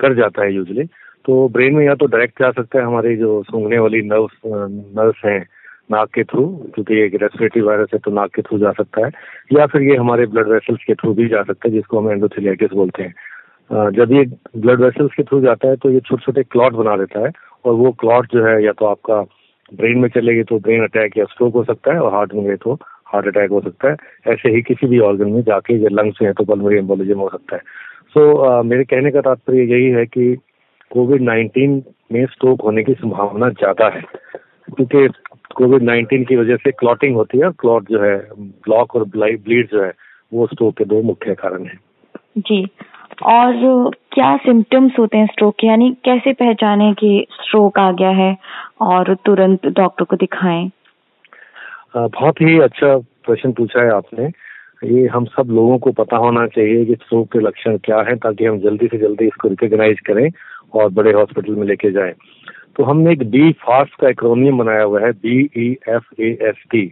कर 0.00 0.14
जाता 0.14 0.44
है 0.44 0.54
यूजली 0.54 0.84
तो 1.24 1.48
ब्रेन 1.48 1.74
में 1.74 1.84
या 1.86 1.94
तो 1.94 2.06
डायरेक्ट 2.06 2.42
जा 2.42 2.50
सकता 2.52 2.78
है 2.78 2.84
हमारी 2.84 3.16
जो 3.16 3.42
सूंघने 3.42 3.78
वाली 3.78 4.00
नर्व 4.02 4.28
नर्व्स 4.46 5.24
हैं 5.24 5.40
नाक 5.90 6.08
के 6.14 6.24
थ्रू 6.24 6.44
क्योंकि 6.74 6.94
ये 6.94 7.06
रेस्पिरेटरी 7.14 7.62
वायरस 7.62 7.88
है 7.94 7.98
तो 7.98 8.10
नाक 8.10 8.34
के 8.34 8.42
थ्रू 8.42 8.58
जा 8.58 8.70
सकता 8.72 9.04
है, 9.04 9.10
या 9.52 9.66
फिर 9.66 9.82
ये 9.82 9.96
हमारे 9.96 10.26
ब्लड 10.26 10.48
वेसल्स 10.48 10.84
के 10.86 10.94
थ्रू 10.94 11.12
भी 11.14 11.28
जा 11.28 11.42
सकता 11.42 11.68
है, 11.68 11.74
जिसको 11.74 12.00
हम 12.00 12.10
एंडोथिलियाटिस 12.10 12.72
बोलते 12.72 13.02
हैं। 13.02 13.90
जब 13.92 14.12
ये 14.12 14.24
ब्लड 14.56 14.80
वेसल्स 14.80 15.14
के 15.16 15.22
थ्रू 15.22 15.40
जाता 15.40 15.68
है 15.68 15.76
तो 15.76 15.90
ये 15.90 16.00
छोटे 16.00 16.22
छोटे 16.24 16.42
क्लॉट 16.42 16.72
बना 16.74 16.96
देता 16.96 17.20
है 17.20 17.30
और 17.64 17.74
वो 17.74 17.90
क्लॉट 18.00 18.26
जो 18.32 18.44
है 18.44 18.62
या 18.64 18.72
तो 18.72 18.86
आपका 18.86 19.20
ब्रेन 19.74 19.98
में 19.98 20.08
चले 20.08 20.34
गए 20.34 20.42
तो 20.42 20.58
ब्रेन 20.58 20.82
अटैक 20.82 21.16
या 21.18 21.24
स्ट्रोक 21.24 21.54
हो 21.54 21.64
सकता 21.64 21.92
है 21.92 22.00
और 22.00 22.12
हार्ट 22.14 22.34
में 22.34 22.44
गए 22.44 22.56
तो 22.56 22.78
हार्ट 23.06 23.26
अटैक 23.26 23.50
हो 23.50 23.60
सकता 23.60 23.90
है। 23.90 23.96
ऐसे 24.26 24.50
ही 24.50 24.62
किसी 24.62 24.86
भी 24.86 24.98
ऑर्गन 24.98 25.28
में 25.28 25.42
जाके 25.42 25.74
ये 25.74 25.88
लंग्स 25.88 26.22
में 26.22 26.32
तो 26.32 26.44
पल्मोनरी 26.44 26.78
एम्बोलिज्म 26.78 27.18
हो 27.18 27.28
सकता 27.28 27.56
है। 27.56 27.62
सो 28.08 28.32
so, 28.32 28.50
uh, 28.50 28.64
मेरे 28.64 28.84
कहने 28.84 29.10
का 29.10 29.20
तात्पर्य 29.20 29.62
यही 29.62 29.90
है 29.90 30.06
कि 30.06 30.36
कोविड 30.90 31.22
नाइन्टीन 31.22 31.82
में 32.12 32.26
स्ट्रोक 32.26 32.60
होने 32.60 32.82
की 32.82 32.92
संभावना 32.92 33.48
ज़्यादा 33.48 33.88
है। 33.88 34.02
क्योंकि 34.74 35.08
कोविड 35.54 35.82
नाइन्टीन 35.82 36.24
की 36.24 36.36
वजह 36.36 36.56
से 36.56 36.70
क्लॉटिंग 36.70 37.14
होती 37.14 37.38
है 37.38 37.50
क्लॉट 37.50 37.88
जो 37.90 38.02
है 38.02 38.16
ब्लॉक 38.38 38.96
और 38.96 39.04
ब्लीड 39.04 39.68
जो 39.68 39.82
है 39.82 39.92
वो 40.32 40.46
स्ट्रोक 40.46 40.76
के 40.76 40.84
दो 40.84 41.02
मुख्य 41.02 41.34
कारण 41.34 41.64
हैं। 41.64 41.80
जी। 42.38 42.68
और 43.22 43.90
क्या 44.12 44.36
सिम्टम्स 44.36 44.98
होते 44.98 45.18
हैं 45.18 45.26
स्ट्रोक 45.26 45.54
के? 45.60 45.66
यानी 45.66 45.90
कैसे 46.04 46.32
पहचाने 46.32 46.92
कि 46.94 47.26
स्ट्रोक 47.32 47.78
आ 47.78 47.90
गया 47.92 48.10
है 48.10 48.36
और 48.80 49.14
तुरंत 49.26 49.66
डॉक्टर 49.66 50.04
को 50.04 50.16
दिखाएँ? 50.16 50.70
बहुत 51.96 52.40
ही 52.40 52.58
अच्छा 52.60 52.96
प्रश्न 52.98 53.52
पूछा 53.52 53.82
है 53.82 53.90
आपने। 53.92 54.30
ये 54.84 55.06
हम 55.06 55.24
सब 55.24 55.48
लोगों 55.50 55.78
को 55.78 55.92
पता 55.92 56.16
होना 56.16 56.46
चाहिए 56.46 56.84
कि 56.84 56.94
स्ट्रोक 56.94 57.32
के 57.32 57.38
लक्षण 57.38 57.76
क्या 57.84 58.00
है, 58.08 58.16
ताकि 58.16 58.44
हम 58.44 58.58
जल्दी 58.60 58.86
से 58.86 58.98
जल्दी 58.98 59.26
इसको 59.26 59.48
रिकॉग्नाइज 59.48 60.00
करें 60.00 60.28
और 60.74 60.88
बड़े 60.90 61.12
हॉस्पिटल 61.12 61.54
में 61.54 61.66
लेके 61.66 61.90
जाएँ। 61.92 62.12
तो 62.76 62.84
हमने 62.84 63.12
एक 63.12 63.22
बी 63.30 63.52
फास्ट 63.52 63.94
का 64.00 64.08
एक्रोनियम 64.08 64.58
बनाया 64.58 64.82
हुआ 64.82 65.00
है 65.00 65.12
B 65.12 65.38
E 65.56 65.70
F 65.88 66.20
A 66.20 66.28
S 66.42 66.62
T 66.70 66.82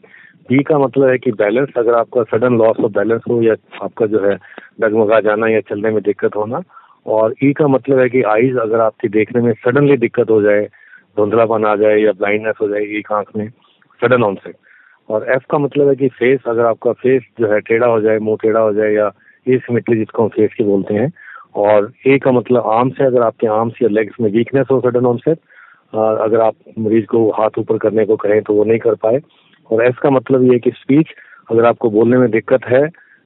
B 0.51 0.63
का 0.63 0.79
मतलब 0.79 1.09
है 1.09 1.19
कि 1.19 1.31
बैलेंस 1.39 1.69
अगर 1.79 1.95
आपका 1.95 2.23
सडन 2.31 2.57
लॉस 2.59 2.77
ऑफ़ 2.85 2.93
बैलेंस 2.93 3.23
हो, 3.29 3.41
या 3.43 3.55
आपका 3.83 4.07
जो 4.07 4.21
है 4.27 4.37
डगमगा 4.81 5.21
जाना 5.21 5.49
या 5.49 5.61
चलने 5.71 5.91
में 5.91 6.03
दिक्कत 6.03 6.37
होना, 6.37 6.61
और 7.07 7.35
ई 7.45 7.53
का 7.53 7.67
मतलब 7.69 7.99
है 7.99 8.09
कि 8.09 8.23
आईज 8.35 8.57
अगर 8.63 8.81
आपकी 8.81 9.09
देखने 9.09 9.43
में 9.43 9.53
सडनली 9.65 9.97
दिक्कत 9.97 10.31
हो 10.31 10.41
जाए, 10.43 10.65
धुंधलापन 11.17 11.65
आ 11.67 11.75
जाए 11.77 11.99
या 12.01 12.13
ब्लाइंडनेस 12.13 12.55
हो 12.61 12.69
जाए 12.69 12.83
एक 12.99 13.13
आँख 13.13 13.37
में 13.37 13.49
सडन 14.01 14.23
ऑनसेट 14.23 14.57
और 15.09 15.27
एफ़ 15.33 15.45
का 15.51 15.59
मतलब 15.59 15.89
है 15.89 15.95
कि 15.97 16.09
फेस 16.19 16.41
अगर 16.49 16.65
आपका 16.67 16.93
फेस 17.03 17.23
जो 17.41 17.53
है 17.53 17.61
टेढ़ा 17.61 17.87
हो 17.87 18.01
जाए, 18.01 18.19
मुँह 18.19 18.37
टेढ़ा 18.43 18.61
हो 18.61 18.73
जाए, 18.75 18.93
या 18.93 19.11
एसिमेट्री 19.47 19.97
जिसको 19.99 20.23
हम 20.23 20.29
फेस 20.29 20.55
के 20.59 20.65
बोलते 20.65 20.95
हैं, 20.95 21.11
और 21.55 21.93
ए 22.07 22.19
का 22.23 22.33
मतलब 22.33 22.67
आर्म 22.69 22.91
से 22.91 23.05
अगर 23.05 23.23
आपके 23.23 23.47
आर्म्स 23.49 23.83
या 23.83 23.89
लेग्स 23.89 24.21
में 24.21 24.31
वीकनेस 24.33 24.67
हो 24.71 24.81
सडन 24.81 25.07
ऑनसेट 25.07 25.39
अगर 25.93 26.41
आप 26.41 26.55
मरीज़ 26.79 27.05
को 27.11 27.29
हाथ 27.33 27.59
ऊपर 27.59 27.79
करने 27.79 28.05
को 28.07 28.17
कहें 28.25 28.41
तो 28.43 28.55
वो 28.55 28.65
नहीं 28.65 28.79
कर 28.79 28.95
पाए 29.03 29.21
और 29.71 29.85
एस 29.85 29.99
का 30.03 30.11
मतलब 30.11 30.43
ये 30.43 30.53
है 30.53 30.59
कि 30.59 30.71
स्पीच 30.71 31.09
अगर 31.51 31.65
आपको 31.65 31.91
बोलने 31.91 32.19
में 32.19 32.31
दिक्कत 32.31 32.65
है 32.65 32.83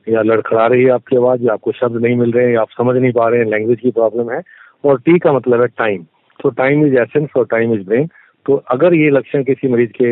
या 0.07 0.23
लड़खड़ा 0.23 0.67
रही 0.67 0.85
है 0.85 0.91
आपकी 0.91 1.17
आवाज़ 1.17 1.43
या 1.43 1.53
आपको 1.53 1.73
शब्द 1.73 2.01
नहीं 2.03 2.17
मिल 2.17 2.33
रहे 2.33 2.47
हैं 2.47 2.55
या 2.55 2.61
आप 2.61 2.71
समझ 2.71 2.97
नहीं 2.97 3.13
पा 3.13 3.29
रहे 3.29 3.41
हैं 3.41 3.47
लैंग्वेज 3.47 3.81
की 3.81 3.91
प्रॉब्लम 3.91 4.31
है 4.31 4.41
और 4.85 5.01
टी 5.01 5.19
का 5.19 5.33
मतलब 5.33 5.61
है 5.61 5.67
टाइम 5.67 6.03
तो 6.41 6.51
टाइम 6.51 6.87
इज़ 6.87 6.95
एसेंस 6.95 7.29
और 7.37 7.47
टाइम 7.51 7.75
इज़ 7.75 7.87
ब्रेन 7.87 8.09
तो 8.47 8.55
अगर 8.71 8.95
ये 8.95 9.11
लक्षण 9.11 9.43
किसी 9.45 9.69
मरीज़ 9.69 9.91
के 10.01 10.11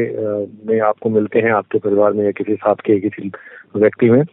में 0.69 0.80
आपको 0.80 1.10
मिलते 1.10 1.40
हैं, 1.40 1.50
आपके 1.52 1.78
परिवार 1.78 2.12
में 2.12 2.25
या 2.25 2.30
किसी 2.30 2.54
साथ 2.54 2.75
के, 2.75 2.98
किसी 3.00 3.30
व्यक्ति 3.76 4.10
में 4.10 4.25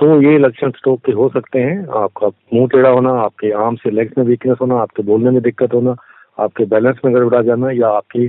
तो 0.00 0.20
ये 0.22 0.38
लक्षण 0.38 0.70
स्ट्रोक 0.70 1.00
के 1.06 1.12
हो 1.12 1.28
सकते 1.28 1.58
हैं। 1.58 1.86
आपका 1.96 2.28
मुँह 2.54 2.66
टेढ़ा 2.66 2.88
होना, 2.88 3.10
आपके 3.22 3.50
आर्म 3.64 3.76
से 3.76 3.90
लेग्स 3.90 4.18
में 4.18 4.24
वीकनेस 4.24 4.58
होना, 4.60 4.76
आपके 4.76 5.02
बोलने 5.02 5.30
में 5.30 5.42
दिक्कत 5.42 5.74
होना, 5.74 5.94
आपके 6.38 6.64
बैलेंस 6.64 7.00
में 7.04 7.14
गड़बड़ा 7.14 7.42
जाना 7.42 7.70
या 7.70 7.88
आपकी 7.88 8.26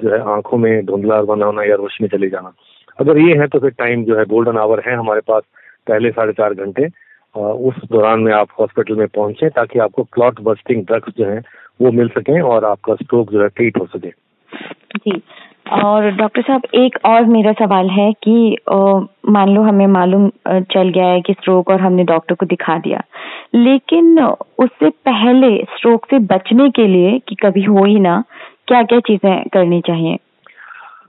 जो 0.00 0.10
है 0.10 0.20
आँखों 0.34 0.58
में 0.58 0.84
धुंधला 0.86 1.20
बना 1.22 1.46
होना 1.46 1.62
या 1.62 1.74
रोशनी 1.74 2.08
चली 2.08 2.28
जाना। 2.28 2.52
अगर 3.00 3.18
ये 3.18 3.36
है 3.38 3.46
तो 3.46 3.58
फिर 3.58 3.70
टाइम 3.70 4.04
जो 4.04 4.16
है 4.18 4.24
गोल्डन 4.24 4.58
आवर 4.58 4.82
है 4.86 4.96
हमारे 4.96 5.20
पास 5.20 5.42
पहले 5.88 6.10
साढ़े 6.10 6.32
चार 6.32 6.54
घंटे। 6.54 6.88
उस 7.34 7.74
दौरान 7.92 8.20
में 8.20 8.32
आप 8.32 8.48
हॉस्पिटल 8.60 8.94
में 8.94 9.06
पहुँचे 9.08 9.48
ताकि 9.48 9.78
आपको 9.78 10.02
क्लॉट 10.04 10.40
बस्टिंग 10.40 10.84
ड्रग्स 10.84 11.12
जो 11.18 11.24
है, 11.26 11.40
वो 11.82 11.90
मिल 11.92 12.08
सके 12.08 12.40
और 12.40 12.64
आपका 12.64 12.94
स्ट्रोक 12.94 13.32
जो 13.32 13.42
है 13.42 13.48
ट्रीट 13.48 13.78
हो 13.80 13.86
सके। 13.86 14.10
जी। 14.96 15.20
और 15.72 16.10
डॉक्टर 16.10 16.42
साहब, 16.42 16.62
एक 16.74 16.98
और 17.04 17.24
मेरा 17.24 17.52
सवाल 17.52 17.88
है 17.90 18.12
कि 18.22 18.56
मान 19.28 19.48
लो 19.48 19.62
हमें 19.62 19.86
मालूम 19.86 20.28
चल 20.48 20.88
गया 20.88 21.06
है 21.06 21.20
कि 21.20 21.32
स्ट्रोक 21.32 21.70
और 21.70 21.80
हमने 21.80 22.04
डॉक्टर 22.04 22.34
को 22.34 22.46
दिखा 22.46 22.78
दिया। 22.78 23.02
लेकिन 23.54 24.20
उससे 24.58 24.90
पहले 24.90 25.56
स्ट्रोक 25.76 26.06
से 26.10 26.18
बचने 26.26 26.70
के 26.70 26.86
लिए 26.86 27.18
कि 27.28 27.34
कभी 27.34 27.62
हो 27.62 27.84
ही 27.84 28.00
ना 28.00 28.22
क्या 28.68 28.82
क्या 28.82 29.00
चीज़ें 29.00 29.48
करनी 29.52 29.80
चाहिए? 29.80 30.16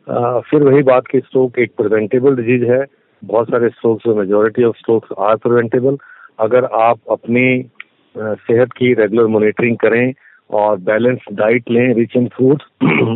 आ, 0.09 0.39
फिर 0.39 0.63
वही 0.63 0.83
बात 0.83 1.07
की 1.07 1.19
स्ट्रोक 1.19 1.59
एक 1.59 1.71
प्रिवेंटेबल 1.77 2.35
डिज़ीज़ 2.35 2.65
है। 2.65 2.85
बहुत 3.23 3.47
सारे 3.47 3.69
strokes 3.69 4.07
majority 4.07 4.63
of 4.63 4.77
strokes 4.77 5.09
are 5.19 5.35
preventable 5.35 5.97
अगर 6.39 6.65
आप 6.65 6.99
अपनी 7.11 7.69
सेहत 8.17 8.71
की 8.71 8.93
रेगुलर 8.93 9.27
मॉनिटरिंग 9.27 9.77
करें 9.77 10.13
और 10.49 10.77
बैलेंस 10.77 11.19
डाइट 11.33 11.69
लें 11.71 11.93
रिच 11.93 12.15
इन 12.15 12.27
फ्रूट्स 12.27 12.65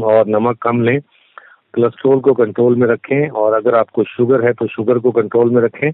और 0.03 0.27
नमक 0.27 0.57
कम 0.61 0.81
लें 0.81 0.99
कोलेस्ट्रोल 1.73 2.19
को 2.19 2.33
कंट्रोल 2.33 2.75
में 2.75 2.87
रखें 2.87 3.29
और 3.29 3.53
अगर 3.53 3.75
आपको 3.75 4.03
शुगर 4.03 4.45
है 4.45 4.53
तो 4.53 4.67
शुगर 4.67 4.99
को 4.99 5.11
कंट्रोल 5.11 5.49
में 5.49 5.61
रखें 5.61 5.91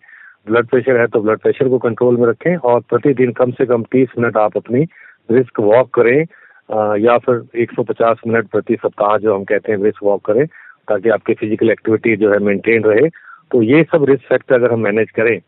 ब्लड 0.48 0.68
प्रेशर 0.68 1.00
है 1.00 1.08
तो 1.08 1.22
ब्लड 1.22 1.40
प्रेशर 1.40 1.70
को 1.70 1.78
कंट्रोल 1.78 2.18
में 2.18 2.28
रखें 2.28 2.56
और 2.56 2.80
प्रतिदिन 2.80 3.32
कम 3.32 3.52
से 3.52 3.66
कम 3.66 3.84
30 3.84 4.08
मिनट 4.20 4.38
आप 4.38 4.58
अपनी 4.58 4.88
रिस्क 5.32 5.60
वॉक 5.60 5.94
करें। 5.94 6.26
या 6.70 7.18
फिर 7.20 7.42
150 7.58 8.18
मिनट 8.28 8.48
प्रति 8.52 8.76
सप्ताह 8.76 9.18
जो 9.18 9.36
हम 9.36 9.44
कहते 9.44 9.72
हैं 9.72 9.84
रिस्क 9.84 10.04
वॉक 10.04 10.26
करें 10.26 10.46
ताकि 10.88 11.10
आपकी 11.10 11.34
फ़िज़िकल 11.34 11.70
एक्टिविटी 11.72 12.16
जो 12.16 12.32
है 12.32 12.40
मेंटेन 12.40 12.84
रहे। 12.84 13.08
तो 13.52 13.62
ये 13.64 13.84
सब 13.92 14.06
रिस्क 14.10 14.28
फैक्टर 14.30 14.56
अगर 14.56 14.74
हम 14.74 14.80
मैनेज 14.80 15.12
करें 15.12 15.40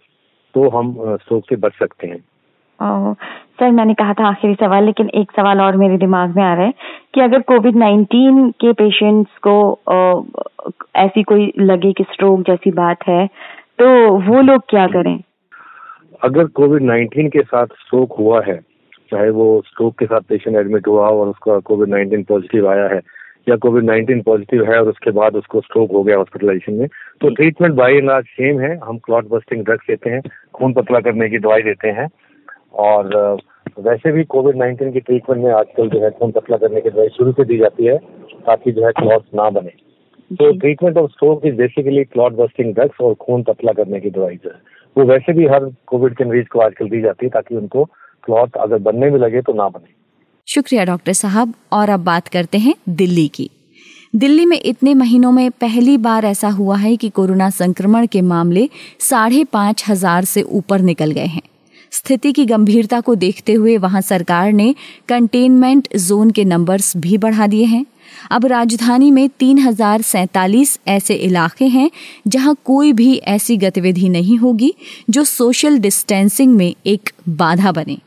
तो 0.55 0.69
हम 0.69 0.93
स्ट्रोक 1.15 1.43
से 1.49 1.55
बच 1.57 1.73
सकते 1.79 2.07
हैं। 2.07 2.23
सर 3.59 3.71
मैंने 3.71 3.93
कहा 3.93 4.13
था 4.13 4.27
आखिरी 4.27 4.53
सवाल 4.55 4.83
लेकिन 4.83 5.09
एक 5.15 5.31
सवाल 5.31 5.61
और 5.61 5.77
मेरे 5.77 5.97
दिमाग 5.97 6.35
में 6.35 6.43
आ 6.43 6.53
रहा 6.53 6.65
है 6.65 6.73
कि 7.13 7.21
अगर 7.21 7.41
कोविड 7.47 7.75
नाइन्टीन 7.75 8.49
के 8.61 8.71
पेशेंट्स 8.73 9.37
को 9.47 9.55
ऐसी 10.95 11.23
कोई 11.23 11.51
लगे 11.59 11.91
कि 11.93 12.03
स्ट्रोक 12.03 12.41
जैसी 12.47 12.71
बात 12.73 13.07
है 13.07 13.25
तो 13.79 13.89
वो 14.21 14.41
लोग 14.41 14.61
क्या 14.69 14.87
करें? 14.87 15.19
अगर 16.21 16.45
कोविड 16.55 16.83
नाइन्टीन 16.83 17.29
के 17.29 17.41
साथ 17.41 17.67
स्ट्रोक 17.75 18.15
हुआ 18.19 18.41
है 18.47 18.59
चाहे 19.11 19.29
वो 19.29 19.45
स्ट्रोक 19.67 19.97
के 19.99 20.05
साथ 20.05 20.21
पेशेंट 20.29 20.57
एडमिट 20.57 20.87
हुआ 20.87 21.07
और 21.09 21.27
उसका 21.27 21.59
कोविड 21.67 21.89
नाइन्टीन 21.89 22.23
पॉजिटिव 22.23 22.69
आया 22.69 22.87
है 22.87 23.01
या 23.49 23.55
कोविड 23.55 23.83
नाइन्टीन 23.83 24.21
पॉजिटिव 24.21 24.63
है 24.71 24.79
और 24.79 24.89
उसके 24.89 25.11
बाद 25.11 25.35
उसको 25.35 25.61
स्ट्रोक 25.61 25.91
हो 25.91 26.03
गया 26.03 26.17
हॉस्पिटलाइजेशन 26.17 26.73
में 26.73 26.87
तो 27.21 27.29
treatment 27.35 27.75
by 27.75 27.93
and 27.93 28.07
large 28.07 28.25
same 28.29 28.59
है। 28.59 28.75
हम 28.77 28.97
क्लॉट 28.97 29.27
बस्टिंग 29.29 29.63
ड्रग्स 29.65 29.87
देते 29.87 30.09
हैं 30.09 30.21
खून 30.53 30.73
पतला 30.73 30.99
करने 30.99 31.29
की 31.29 31.39
दवाई 31.39 31.61
देते 31.61 31.89
हैं 31.99 32.07
और 32.85 33.37
वैसे 33.79 34.11
भी 34.11 34.23
कोविड 34.33 34.55
नाइन्टीन 34.57 34.91
की 34.91 34.99
ट्रीटमेंट 34.99 35.43
में 35.43 35.51
आजकल 35.53 35.89
जो 35.89 36.03
है 36.03 36.09
खून 36.09 36.31
पतला 36.31 36.57
करने 36.57 36.81
की 36.81 36.89
दवाई 36.89 37.09
शुरू 37.09 37.31
से 37.31 37.45
दी 37.45 37.57
जाती 37.57 37.85
है 37.85 37.97
ताकि 38.45 38.71
जो 38.71 38.85
है 38.85 38.91
क्लॉट 38.91 39.23
ना 39.35 39.49
बने। 39.49 39.71
तो 40.31 40.51
treatment 40.59 40.97
of 40.97 41.11
stroke 41.11 41.45
is 41.45 41.55
basically 41.55 42.03
clot 42.03 42.33
busting 42.33 42.73
drugs 42.73 43.01
और 43.01 43.13
खून 43.21 43.43
पतला 43.43 43.71
करने 43.73 43.99
की 43.99 44.09
दवाई 44.09 44.35
जो 44.35 44.49
है। 44.49 44.59
वो 44.95 45.03
वैसे 45.05 45.33
भी 45.33 45.45
हर 45.47 45.65
कोविड 45.87 46.15
के 46.15 46.25
मरीज़ 46.25 46.47
को 46.47 46.59
आजकल 46.59 46.89
दी 46.89 47.01
जाती 47.01 47.25
है 47.25 47.29
ताकि 47.29 47.55
उनको 47.55 47.83
क्लॉट 48.29 48.57
अगर 48.59 48.77
बनने 48.81 49.09
में 49.09 49.19
लगे 49.19 49.41
तो 49.41 49.53
ना 49.53 49.67
बने। 49.69 49.93
शुक्रिया, 50.47 50.83
डॉक्टर 50.85 51.13
साहब। 51.15 51.53
और 51.73 51.89
अब 51.89 52.03
बात 52.03 52.27
करते 52.27 52.57
हैं 52.57 52.75
दिल्ली 52.91 53.27
की। 53.27 53.49
दिल्ली 54.13 54.45
में 54.45 54.59
इतने 54.59 54.93
महीनों 54.95 55.31
में 55.31 55.49
पहली 55.51 55.97
बार 55.99 56.25
ऐसा 56.25 56.49
हुआ 56.51 56.77
है 56.77 56.95
कि 56.95 57.09
कोरोना 57.09 57.49
संक्रमण 57.51 58.05
के 58.07 58.21
मामले 58.23 58.67
साढ़े 58.99 59.43
पाँच 59.43 59.83
हज़ार 59.89 60.25
से 60.25 60.41
ऊपर 60.41 60.81
निकल 60.81 61.11
गए 61.11 61.25
हैं। 61.25 61.41
स्थिति 61.91 62.31
की 62.31 62.45
गंभीरता 62.45 62.99
को 63.01 63.15
देखते 63.17 63.53
हुए 63.53 63.77
वहाँ 63.77 64.01
सरकार 64.01 64.51
ने 64.53 64.73
कंटेनमेंट 65.09 65.87
जोन 65.97 66.31
के 66.31 66.45
नंबर्स 66.45 66.95
भी 66.97 67.17
बढ़ा 67.17 67.47
दिए 67.47 67.65
हैं। 67.65 67.85
अब 68.31 68.45
राजधानी 68.45 69.11
में 69.11 69.27
तीन 69.39 69.59
हज़ार 69.59 70.01
सैतालीस 70.01 70.79
ऐसे 70.87 71.15
इलाके 71.15 71.65
हैं 71.67 71.89
जहाँ 72.27 72.55
कोई 72.65 72.93
भी 72.93 73.15
ऐसी 73.29 73.57
गतिविधि 73.57 74.09
नहीं 74.09 74.37
होगी 74.37 74.73
जो 75.09 75.23
सोशल 75.23 75.77
डिस्टेंसिंग 75.79 76.55
में 76.55 76.73
एक 76.85 77.09
बाधा 77.29 77.71
बने। 77.71 77.97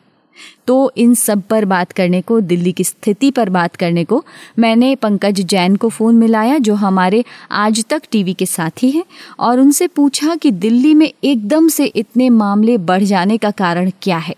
तो 0.66 0.92
इन 0.96 1.14
सब 1.14 1.42
पर 1.42 1.64
बात 1.64 1.92
करने 1.92 2.20
को, 2.20 2.40
दिल्ली 2.40 2.72
की 2.72 2.84
स्थिति 2.84 3.30
पर 3.30 3.48
बात 3.48 3.76
करने 3.76 4.04
को, 4.04 4.22
मैंने 4.58 4.94
पंकज 4.96 5.40
जैन 5.46 5.76
को 5.76 5.88
फ़ोन 5.88 6.14
मिलाया, 6.14 6.58
जो 6.58 6.74
हमारे 6.74 7.24
आज 7.50 7.84
तक 7.90 8.02
टीवी 8.12 8.34
के 8.34 8.46
साथी 8.46 8.90
हैं, 8.90 9.04
और 9.40 9.60
उनसे 9.60 9.86
पूछा 9.86 10.34
कि 10.34 10.50
दिल्ली 10.50 10.94
में 10.94 11.10
एकदम 11.24 11.68
से 11.68 11.84
इतने 11.86 12.30
मामले 12.30 12.78
बढ़ 12.78 13.02
जाने 13.04 13.38
का 13.38 13.50
कारण 13.50 13.90
क्या 14.02 14.18
है। 14.18 14.34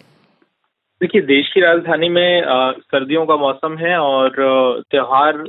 देखिए, 1.00 1.20
देश 1.22 1.48
की 1.54 1.60
राजधानी 1.60 2.08
में 2.08 2.42
सर्दियों 2.80 3.24
का 3.26 3.36
मौसम 3.36 3.76
है 3.78 3.96
और 3.98 4.82
त्योहार 4.90 5.44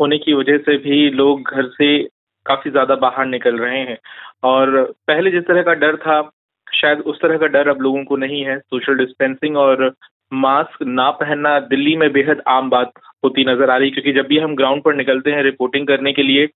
होने 0.00 0.18
की 0.18 0.34
वजह 0.34 0.58
से 0.58 0.76
भी 0.78 1.08
लोग 1.10 1.50
घर 1.50 1.66
से 1.68 1.96
काफ़ी 2.46 2.70
ज़्यादा 2.70 2.94
बाहर 2.96 3.26
निकल 3.26 3.58
रहे 3.58 3.78
हैं। 3.80 3.98
और 4.44 4.80
पहले 5.08 5.30
जिस 5.30 5.42
तरह 5.42 5.62
का 5.62 5.74
डर 5.74 5.96
था 5.96 6.20
शायद 6.72 6.98
उस 7.02 7.20
तरह 7.22 7.38
का 7.38 7.46
डर 7.48 7.68
अब 7.68 7.80
लोगों 7.82 8.04
को 8.04 8.16
नहीं 8.16 8.42
है। 8.44 8.58
सोशल 8.58 8.96
डिस्टेंसिंग 8.98 9.56
और 9.56 9.92
मास्क 10.32 10.82
ना 10.82 11.10
पहनना 11.10 11.58
दिल्ली 11.60 11.96
में 11.96 12.10
बेहद 12.12 12.42
आम 12.48 12.68
बात 12.70 12.92
होती 13.24 13.44
नज़र 13.44 13.70
आ 13.70 13.76
रही 13.76 13.90
क्योंकि 13.90 14.12
जब 14.12 14.26
भी 14.26 14.38
हम 14.38 14.54
ग्राउंड 14.56 14.82
पर 14.82 14.94
निकलते 14.94 15.30
हैं 15.30 15.42
रिपोर्टिंग 15.42 15.86
करने 15.86 16.12
के 16.12 16.22
लिए 16.22 16.46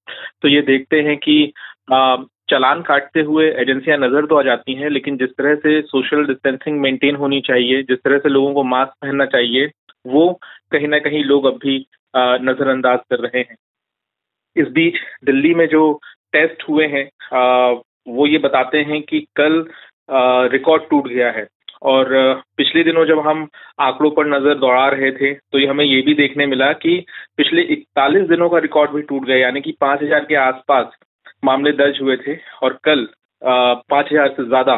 तो 0.43 0.49
ये 0.49 0.61
देखते 0.63 1.01
हैं 1.03 1.17
कि 1.17 1.53
आ, 1.93 2.17
चलान 2.51 2.83
काटते 2.83 3.21
हुए 3.21 3.49
एजेंसियाँ 3.53 3.99
नज़र 3.99 4.27
तो 4.27 4.37
आ 4.37 4.43
जाती 4.43 4.75
हैं 4.75 4.91
लेकिन 4.91 5.17
जिस 5.17 5.31
तरह 5.31 5.55
से 5.55 5.81
सोशल 5.83 6.25
डिस्टेंसिंग 6.27 6.81
मेंटेन 6.81 7.17
होनी 7.17 7.41
चाहिए 7.41 7.83
जिस 7.83 7.99
तरह 7.99 8.19
से 8.19 8.29
लोगों 8.29 8.53
को 8.55 8.63
मास्क 8.65 8.93
पहनना 9.03 9.27
चाहिए 9.27 9.71
वो 10.07 10.33
कहीं 10.73 10.89
ना 10.89 10.99
कहीं 10.99 11.25
लोग 11.25 11.45
अब 11.45 11.59
भी 11.65 11.77
नजरअंदाज 12.17 12.99
कर 13.11 13.21
रहे 13.21 13.41
हैं। 13.41 13.57
इस 14.57 14.69
बीच 14.69 14.97
दिल्ली 15.25 15.55
में 15.55 15.67
जो 15.69 15.83
टेस्ट 16.33 16.69
हुए 16.69 16.87
हैं 16.87 17.09
वो 18.09 18.27
ये 18.27 18.39
बताते 18.39 18.79
हैं 18.83 19.01
कि 19.03 19.21
कल 19.37 19.63
रिकॉर्ड 20.09 20.83
टूट 20.91 21.09
गया 21.09 21.31
है। 21.31 21.47
और 21.85 22.09
पिछले 22.57 22.83
दिनों 22.85 23.05
जब 23.07 23.19
हम 23.27 23.47
आंकड़ों 23.81 24.11
पर 24.11 24.27
नज़र 24.29 24.59
दौड़ा 24.59 24.87
रहे 24.89 25.11
थे 25.13 25.33
तो 25.35 25.59
ये 25.59 25.67
हमें 25.67 25.85
ये 25.85 26.01
भी 26.03 26.15
देखने 26.15 26.47
मिला 26.47 26.73
कि 26.75 26.99
पिछले 27.37 27.63
इकतालीस 27.73 28.29
दिनों 28.29 28.49
का 28.49 28.59
रिकॉर्ड 28.59 28.91
भी 28.91 29.03
टूट 29.03 29.25
गया 29.27 29.37
यानी 29.37 29.61
कि 29.61 29.75
पाँच 29.81 30.03
हज़ार 30.03 30.25
के 30.25 30.35
आसपास 30.43 30.93
मामले 31.45 31.73
दर्ज 31.75 32.01
हुए 32.03 32.17
थे। 32.17 32.37
और 32.63 32.79
कल 32.85 33.07
पाँच 33.43 34.13
हज़ार 34.13 34.29
से 34.29 34.47
ज़्यादा 34.47 34.77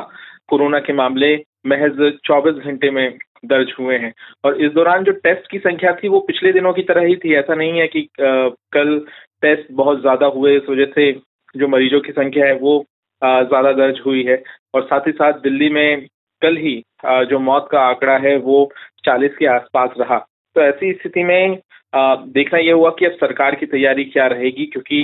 कोरोना 0.49 0.79
के 0.81 0.93
मामले 0.95 1.35
महज 1.67 2.01
24 2.27 2.59
घंटे 2.65 2.91
में 2.91 3.19
दर्ज 3.45 3.73
हुए 3.79 3.97
हैं। 3.99 4.13
और 4.45 4.61
इस 4.65 4.73
दौरान 4.73 5.05
जो 5.05 5.13
टेस्ट 5.15 5.51
की 5.51 5.59
संख्या 5.61 5.93
थी 5.95 6.09
वो 6.09 6.21
पिछले 6.27 6.53
दिनों 6.53 6.73
की 6.73 6.83
तरह 6.85 7.07
ही 7.07 7.17
थी। 7.17 7.35
ऐसा 7.35 7.55
नहीं 7.55 7.79
है 7.81 7.87
कि 7.89 8.01
आ, 8.01 8.49
कल 8.73 8.99
टेस्ट 9.43 9.73
बहुत 9.73 10.01
ज़्यादा 10.01 10.27
हुए 10.37 10.57
इस 10.57 10.69
वजह 10.71 10.93
से 10.95 11.13
जो 11.55 11.69
मरीजों 11.69 12.01
की 12.01 12.13
संख्या 12.13 12.47
है 12.47 12.55
वो 12.59 12.79
ज़्यादा 13.23 13.73
दर्ज 13.75 14.01
हुई 14.07 14.23
है। 14.25 14.43
और 14.75 14.83
साथ 14.85 15.07
ही 15.07 15.13
साथ 15.13 15.41
दिल्ली 15.43 15.69
में 15.71 16.07
कल 16.43 16.57
ही 16.59 16.83
जो 17.25 17.39
मौत 17.41 17.69
का 17.73 17.81
आंकड़ा 17.81 18.17
है, 18.19 18.37
वो 18.39 18.71
40 19.05 19.37
के 19.39 19.47
आसपास 19.49 19.91
रहा। 19.99 20.19
तो 20.57 20.61
ऐसी 20.63 20.93
स्थिति 20.93 21.25
में 21.25 21.59
देखना 21.95 22.59
यह 22.59 22.75
हुआ 22.75 22.91
कि 22.99 23.07
अब 23.07 23.13
सरकार 23.15 23.55
की 23.55 23.67
तैयारी 23.67 24.05
क्या 24.07 24.27
रहेगी, 24.27 24.67
क्योंकि 24.67 25.03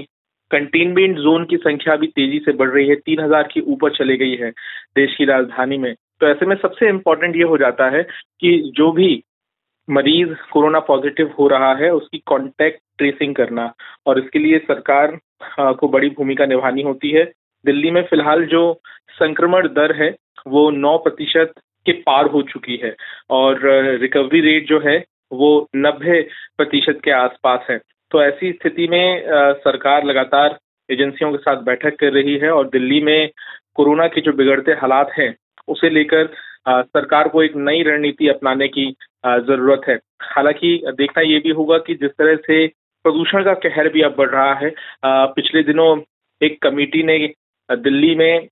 कंटेनमेंट 0.50 1.16
जोन 1.19 1.45
की 1.45 1.57
संख्या 1.57 1.95
भी 1.97 2.07
तेज़ी 2.09 2.38
से 2.38 2.52
बढ़ 2.54 2.71
रही 2.71 2.88
है। 2.88 2.95
तीन 2.97 3.21
हज़ार 3.21 3.49
के 3.52 3.61
ऊपर 3.62 3.92
चले 3.92 4.16
गई 4.16 4.35
है 4.37 4.50
देश 4.97 5.14
की 5.19 5.25
राजधानी 5.25 5.78
में। 5.78 5.95
तो 6.21 6.28
ऐसे 6.28 6.47
में 6.47 6.57
सबसे 6.57 6.88
इम्पोर्टेंट 6.88 7.37
ये 7.37 7.42
हो 7.45 7.59
जाता 7.59 7.88
है 7.90 8.02
कि 8.02 8.73
जो 8.76 8.90
भी 8.92 9.23
मरीज़ 9.88 10.33
कोरोना 10.52 10.81
पॉजिटिव 10.83 11.33
हो 11.38 11.47
रहा 11.49 11.73
है, 11.75 11.90
उसकी 11.90 12.19
कॉन्टेक्ट 12.26 12.81
ट्रेसिंग 12.99 13.35
करना। 13.35 13.73
और 14.07 14.19
इसके 14.19 14.38
लिए 14.38 14.59
सरकार 14.61 15.19
को 15.75 15.88
बड़ी 15.88 16.09
भूमिका 16.11 16.47
निभानी 16.47 16.83
होती 16.83 17.11
है। 17.11 17.25
दिल्ली 17.64 17.90
में 17.90 18.02
फ़िलहाल 18.02 18.45
जो 18.47 18.62
संक्रमण 19.12 19.66
दर 19.69 19.95
है, 20.02 20.14
वो 20.47 20.71
नौ 20.71 20.97
प्रतिशत 20.99 21.52
के 21.87 21.92
पार 22.07 22.26
हो 22.26 22.42
चुकी 22.42 22.76
है 22.85 22.95
और 23.31 23.61
रिकवरी 24.00 24.40
रेट 24.40 24.66
जो 24.69 24.81
है, 24.81 24.97
वो 25.33 25.69
नब्बे 25.76 26.21
प्रतिशत 26.59 27.00
के 27.04 27.11
आसपास 27.11 27.66
है। 27.71 27.78
तो 28.11 28.23
ऐसी 28.23 28.52
स्थिति 28.52 28.87
में 28.88 29.23
सरकार 29.59 30.04
लगातार 30.04 30.59
एजेंसियों 30.88 31.31
के 31.33 31.38
साथ 31.38 31.62
बैठक 31.64 31.97
कर 31.99 32.12
रही 32.12 32.37
है 32.38 32.50
और 32.50 32.69
दिल्ली 32.69 33.00
में 33.00 33.31
कोरोना 33.75 34.07
के 34.09 34.21
जो 34.21 34.33
बिगड़ते 34.33 34.73
हालात 34.73 35.12
हैं, 35.19 35.35
उसे 35.69 35.90
लेकर 35.90 36.28
सरकार 36.69 37.28
को 37.28 37.42
एक 37.42 37.57
नई 37.57 37.83
रणनीति 37.83 38.28
अपनाने 38.28 38.69
की 38.69 38.85
ज़रूरत 39.26 39.83
है। 39.88 39.99
हालाँकि 40.23 40.83
देखना 40.88 41.23
ये 41.23 41.38
भी 41.38 41.50
होगा 41.50 41.78
कि 41.78 41.95
जिस 41.95 42.11
तरह 42.11 42.37
से 42.37 42.66
प्रदूषण 43.04 43.45
का 43.45 43.54
कहर 43.62 43.88
भी 43.88 44.02
अब 44.02 44.14
बढ़ 44.19 44.31
रहा 44.31 44.52
है 44.54 44.73
पिछले 45.04 45.62
दिनों 45.62 46.00
एक 46.40 46.59
कमेटी 46.62 47.02
ने 47.02 47.16
दिल्ली 47.76 48.14
में 48.14 48.49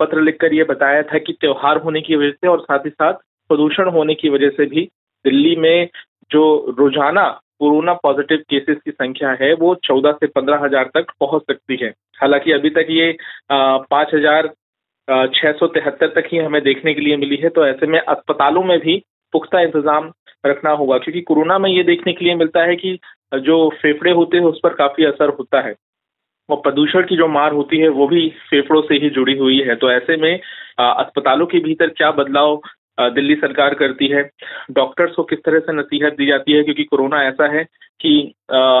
पत्र 0.00 0.20
लिखकर 0.20 0.54
ये 0.54 0.64
बताया 0.64 1.02
था 1.04 1.18
कि 1.18 1.32
त्योहार 1.32 1.78
होने 1.78 2.00
की 2.00 2.16
वजह 2.16 2.30
से 2.30 2.48
और 2.48 2.60
साथ 2.60 2.86
ही 2.86 2.90
साथ 2.90 3.14
प्रदूषण 3.50 3.88
होने 3.90 4.14
की 4.14 4.28
वजह 4.28 4.50
से 4.50 4.66
भी 4.66 4.88
दिल्ली 5.24 5.54
में 5.56 5.88
जो 6.30 6.44
रोज़ाना 6.78 7.28
कोरोना 7.60 7.92
पॉजिटिव 7.94 8.38
केसेस 8.50 8.78
की 8.84 8.90
संख्या 8.90 9.30
है, 9.32 9.52
वो 9.54 9.74
चौदह 9.84 10.12
से 10.12 10.26
पंद्रह 10.28 10.64
हज़ार 10.64 10.90
तक 10.94 11.10
पहुँच 11.20 11.42
सकती 11.42 11.76
है। 11.82 11.92
हालाँकि 12.20 12.52
अभी 12.52 12.70
तक 12.70 12.86
ये 12.90 13.16
पाँच 13.52 14.14
हज़ार 14.14 14.48
छह 15.34 15.52
सौ 15.52 15.66
तिहत्तर 15.68 16.08
तक 16.10 16.28
ही 16.32 16.38
हमें 16.38 16.62
देखने 16.62 16.94
के 16.94 17.00
लिए 17.00 17.16
मिली 17.16 17.36
है 17.36 17.48
तो 17.50 17.66
ऐसे 17.66 17.86
में 17.86 17.98
अस्पतालों 18.00 18.62
में 18.64 18.78
भी 18.80 19.02
पुख्ता 19.32 19.60
इंतज़ाम 19.60 20.12
रखना 20.46 20.70
होगा, 20.72 20.98
क्योंकि 20.98 21.20
कोरोना 21.22 21.58
में 21.58 21.70
ये 21.70 21.82
देखने 21.84 22.12
के 22.12 22.24
लिए 22.24 22.34
मिलता 22.34 22.62
है 22.62 22.76
कि 22.76 22.98
जो 23.36 23.68
फेफड़े 23.82 24.12
होते 24.12 24.36
हैं, 24.36 24.44
उस 24.44 24.60
पर 24.62 24.74
काफ़ी 24.74 25.04
असर 25.04 25.28
होता 25.30 25.60
है। 25.60 25.74
और 26.52 26.60
प्रदूषण 26.62 27.06
की 27.06 27.16
जो 27.16 27.28
मार 27.30 27.52
होती 27.52 27.78
है, 27.78 27.88
वो 27.90 28.06
भी 28.08 28.28
फेफड़ों 28.50 28.82
से 28.82 28.94
ही 28.96 29.10
जुड़ी 29.10 29.36
हुई 29.38 29.58
है। 29.60 29.74
तो 29.76 29.90
ऐसे 29.92 30.16
में 30.16 30.32
अस्पतालों 30.80 31.46
के 31.46 31.58
भीतर 31.60 31.88
क्या 31.90 32.10
बदलाव 32.12 32.60
दिल्ली 33.10 33.34
सरकार 33.36 33.74
करती 33.74 34.06
है? 34.08 34.22
डॉक्टर्स 34.70 35.14
को 35.14 35.22
किस 35.24 35.38
तरह 35.44 35.58
से 35.60 35.72
नसीहत 35.72 36.12
दी 36.14 36.26
जाती 36.26 36.52
है? 36.52 36.62
क्योंकि 36.64 36.84
कोरोना 36.84 37.22
ऐसा 37.24 37.46
है 37.52 37.64
कि 38.00 38.12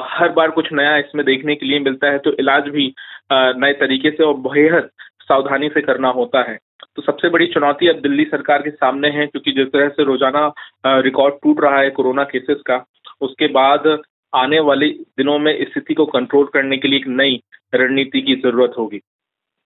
हर 0.08 0.32
बार 0.32 0.50
कुछ 0.50 0.68
नया 0.72 0.96
इसमें 0.98 1.24
देखने 1.26 1.54
के 1.54 1.66
लिए 1.66 1.78
मिलता 1.80 2.10
है 2.12 2.18
तो 2.18 2.32
इलाज 2.40 2.68
भी 2.70 2.92
नए 3.32 3.72
तरीके 3.80 4.10
से 4.10 4.24
और 4.24 4.34
बेहद 4.46 4.90
सावधानी 5.22 5.68
से 5.68 5.80
करना 5.80 6.08
होता 6.10 6.42
है। 6.50 6.58
तो 6.96 7.02
सबसे 7.02 7.28
बड़ी 7.30 7.46
चुनौती 7.48 7.88
अब 7.88 8.00
दिल्ली 8.02 8.24
सरकार 8.26 8.62
के 8.62 8.70
सामने 8.70 9.08
है, 9.10 9.26
क्योंकि 9.26 9.52
जिस 9.52 9.66
तरह 9.68 9.88
से 9.88 10.04
रोज़ाना 10.04 10.52
रिकॉर्ड 10.86 11.34
टूट 11.34 11.60
रहा 11.60 11.78
है 11.78 11.90
कोरोना 11.90 12.24
केसेस 12.24 12.62
का, 12.66 12.84
उसके 13.20 13.46
बाद 13.50 13.98
आने 14.32 14.58
वाले 14.60 14.88
दिनों 15.18 15.38
में 15.38 15.52
स्थिति 15.62 15.94
को 15.94 16.04
कंट्रोल 16.08 16.46
करने 16.52 16.76
के 16.76 16.88
लिए 16.88 16.98
एक 16.98 17.06
नई 17.08 17.40
रणनीति 17.72 18.20
की 18.20 18.34
ज़रूरत 18.36 18.74
होगी। 18.78 19.00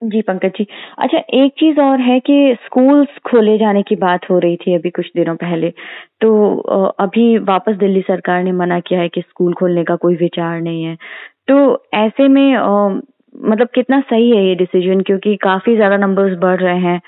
जी 0.02 0.20
पंकज 0.22 0.50
जी। 0.58 0.66
अच्छा 0.98 1.18
एक 1.34 1.52
चीज़ 1.52 1.80
और 1.80 2.00
है 2.00 2.18
कि 2.20 2.34
स्कूल्स 2.64 3.18
खोले 3.26 3.56
जाने 3.58 3.82
की 3.82 3.96
बात 3.96 4.28
हो 4.30 4.38
रही 4.38 4.56
थी 4.56 4.74
अभी 4.74 4.90
कुछ 4.90 5.06
दिनों 5.16 5.34
पहले 5.36 5.70
तो 6.20 6.30
अभी 7.00 7.26
वापस 7.44 7.76
दिल्ली 7.76 8.00
सरकार 8.00 8.42
ने 8.42 8.52
मना 8.52 8.80
किया 8.80 9.00
है 9.00 9.08
कि 9.08 9.20
स्कूल 9.20 9.54
खोलने 9.54 9.84
का 9.84 9.96
कोई 9.96 10.16
विचार 10.16 10.60
नहीं 10.60 10.82
है। 10.84 10.96
तो 11.48 11.56
ऐसे 11.94 12.28
में 12.28 12.56
मतलब 13.48 13.68
कितना 13.74 14.00
सही 14.00 14.30
है 14.30 14.44
ये 14.44 14.54
डिसीज़न 14.54 15.00
क्योंकि 15.00 15.36
काफ़ी 15.36 15.74
ज़्यादा 15.76 15.96
नंबर्स 15.96 16.38
बढ़ 16.38 16.60
रहे 16.60 16.78
हैं। 16.80 17.00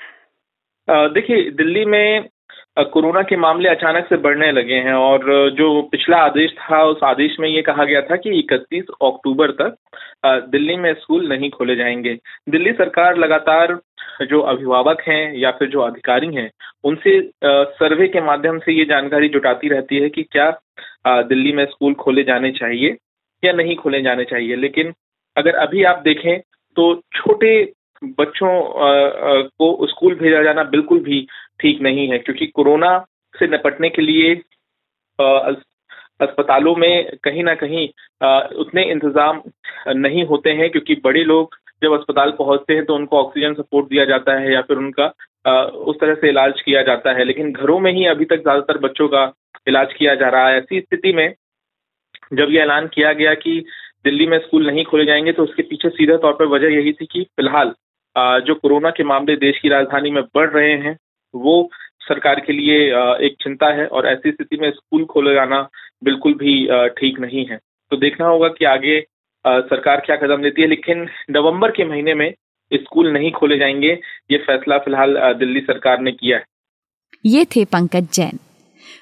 देखिए 1.13 1.49
दिल्ली 1.51 1.85
में 1.85 2.27
कोरोना 2.83 3.21
के 3.21 3.35
मामले 3.35 3.69
अचानक 3.69 4.05
से 4.09 4.17
बढ़ने 4.17 4.51
लगे 4.51 4.75
हैं 4.75 4.93
और 4.93 5.49
जो 5.51 5.81
पिछला 5.81 6.17
आदेश 6.17 6.51
था, 6.51 6.83
उस 6.83 6.99
आदेश 7.03 7.35
में 7.39 7.47
ये 7.49 7.61
कहा 7.61 7.83
गया 7.83 8.01
था 8.01 8.15
कि 8.15 8.29
31 8.39 8.85
अक्टूबर 9.01 9.51
तक 9.51 9.75
दिल्ली 10.25 10.75
में 10.75 10.93
स्कूल 10.93 11.27
नहीं 11.29 11.49
खोले 11.49 11.75
जाएँगे। 11.75 12.17
दिल्ली 12.49 12.71
सरकार 12.71 13.17
लगातार 13.17 13.77
जो 14.25 14.39
अभिभावक 14.41 15.01
हैं 15.01 15.33
या 15.37 15.51
फिर 15.51 15.69
जो 15.69 15.81
अधिकारी 15.81 16.33
हैं, 16.35 16.49
उनसे 16.83 17.19
सर्वे 17.45 18.07
के 18.07 18.21
माध्यम 18.21 18.59
से 18.59 18.73
ये 18.73 18.85
जानकारी 18.85 19.29
जुटाती 19.29 19.69
रहती 19.69 19.97
है 19.97 20.09
कि 20.09 20.23
क्या 20.23 20.49
दिल्ली 21.07 21.51
में 21.51 21.65
स्कूल 21.65 21.93
खोले 21.93 22.23
जाने 22.23 22.51
चाहिए 22.51 22.97
या 23.43 23.53
नहीं 23.53 23.75
खोले 23.75 24.01
जाने 24.01 24.23
चाहिए। 24.23 24.55
लेकिन 24.55 24.93
अगर 25.37 25.55
अभी 25.55 25.83
आप 25.83 26.01
देखें 26.05 26.39
तो 26.75 26.93
छोटे 27.15 27.71
बच्चों 28.01 28.49
को 29.59 29.87
स्कूल 29.87 30.15
भेजा 30.15 30.41
जाना 30.43 30.63
बिल्कुल 30.65 30.99
भी 31.03 31.25
ठीक 31.59 31.81
नहीं 31.81 32.07
है, 32.09 32.17
क्योंकि 32.19 32.45
कोरोना 32.47 32.97
से 33.35 33.47
निपटने 33.47 33.89
के 33.89 34.01
लिए 34.01 34.33
अस्पतालों 36.21 36.75
में 36.75 37.17
कहीं 37.23 37.43
ना 37.43 37.53
कहीं 37.55 37.87
उतने 38.59 38.83
इंतज़ाम 38.91 39.41
नहीं 39.97 40.23
होते 40.25 40.49
हैं, 40.51 40.69
क्योंकि 40.69 40.95
बड़े 41.03 41.23
लोग 41.23 41.55
जब 41.83 41.93
अस्पताल 41.93 42.31
पहुँचते 42.37 42.73
हैं 42.73 42.85
तो 42.85 42.95
उनको 42.95 43.17
ऑक्सीजन 43.17 43.53
सपोर्ट 43.53 43.89
दिया 43.89 44.05
जाता 44.05 44.39
है 44.39 44.53
या 44.53 44.61
फिर 44.61 44.77
उनका 44.77 45.05
उस 45.83 45.99
तरह 45.99 46.15
से 46.15 46.29
इलाज 46.29 46.61
किया 46.61 46.81
जाता 46.83 47.11
है। 47.17 47.25
लेकिन 47.25 47.51
घरों 47.53 47.79
में 47.79 47.91
ही 47.93 48.05
अभी 48.07 48.25
तक 48.25 48.41
ज़्यादातर 48.41 48.77
बच्चों 48.77 49.07
का 49.07 49.31
इलाज 49.67 49.93
किया 49.93 50.15
जा 50.15 50.29
रहा 50.29 50.47
है। 50.47 50.57
ऐसी 50.57 50.79
स्थिति 50.81 51.13
में 51.13 51.33
जब 52.33 52.47
ये 52.51 52.59
ऐलान 52.61 52.87
किया 52.87 53.13
गया 53.13 53.33
कि 53.35 53.59
दिल्ली 54.05 54.25
में 54.27 54.37
स्कूल 54.39 54.67
नहीं 54.67 54.83
खोले 54.85 55.05
जाएँगे 55.05 55.31
तो 55.31 55.43
उसके 55.43 55.61
पीछे 55.63 55.89
सीधे 55.89 56.17
तौर 56.17 56.33
पर 56.33 56.45
वजह 56.47 56.73
यही 56.75 56.91
थी 56.93 57.05
कि 57.05 57.23
फ़िलहाल 57.35 57.73
जो 58.45 58.55
कोरोना 58.55 58.89
के 58.89 59.03
मामले 59.03 59.35
देश 59.37 59.59
की 59.61 59.69
राजधानी 59.69 60.11
में 60.11 60.23
बढ़ 60.35 60.49
रहे 60.49 60.73
हैं 60.77 60.97
वो 61.33 61.69
सरकार 62.01 62.39
के 62.39 62.53
लिए 62.53 62.77
एक 63.27 63.35
चिंता 63.41 63.67
है 63.73 63.85
और 63.87 64.07
ऐसी 64.07 64.31
स्थिति 64.31 64.57
में 64.61 64.69
स्कूल 64.71 65.05
खोले 65.05 65.33
जाना 65.33 65.61
बिल्कुल 66.03 66.33
भी 66.33 66.53
ठीक 66.97 67.19
नहीं 67.19 67.45
है। 67.45 67.57
तो 67.91 67.97
देखना 67.97 68.27
होगा 68.27 68.47
कि 68.47 68.65
आगे 68.65 68.99
सरकार 69.45 69.99
क्या 69.99 70.15
कदम 70.15 70.43
लेती 70.43 70.61
है 70.61 70.67
लेकिन 70.67 71.07
नवंबर 71.31 71.71
के 71.71 71.85
महीने 71.85 72.13
में 72.13 72.31
स्कूल 72.71 73.11
नहीं 73.13 73.31
खोले 73.31 73.57
जाएँगे 73.57 73.91
ये 74.31 74.37
फैसला 74.37 74.77
फ़िलहाल 74.77 75.15
दिल्ली 75.39 75.61
सरकार 75.61 75.99
ने 75.99 76.11
किया 76.11 76.37
है। 76.37 76.43
ये 77.25 77.45
थे 77.45 77.65
पंकज 77.65 78.07
जैन। 78.13 78.39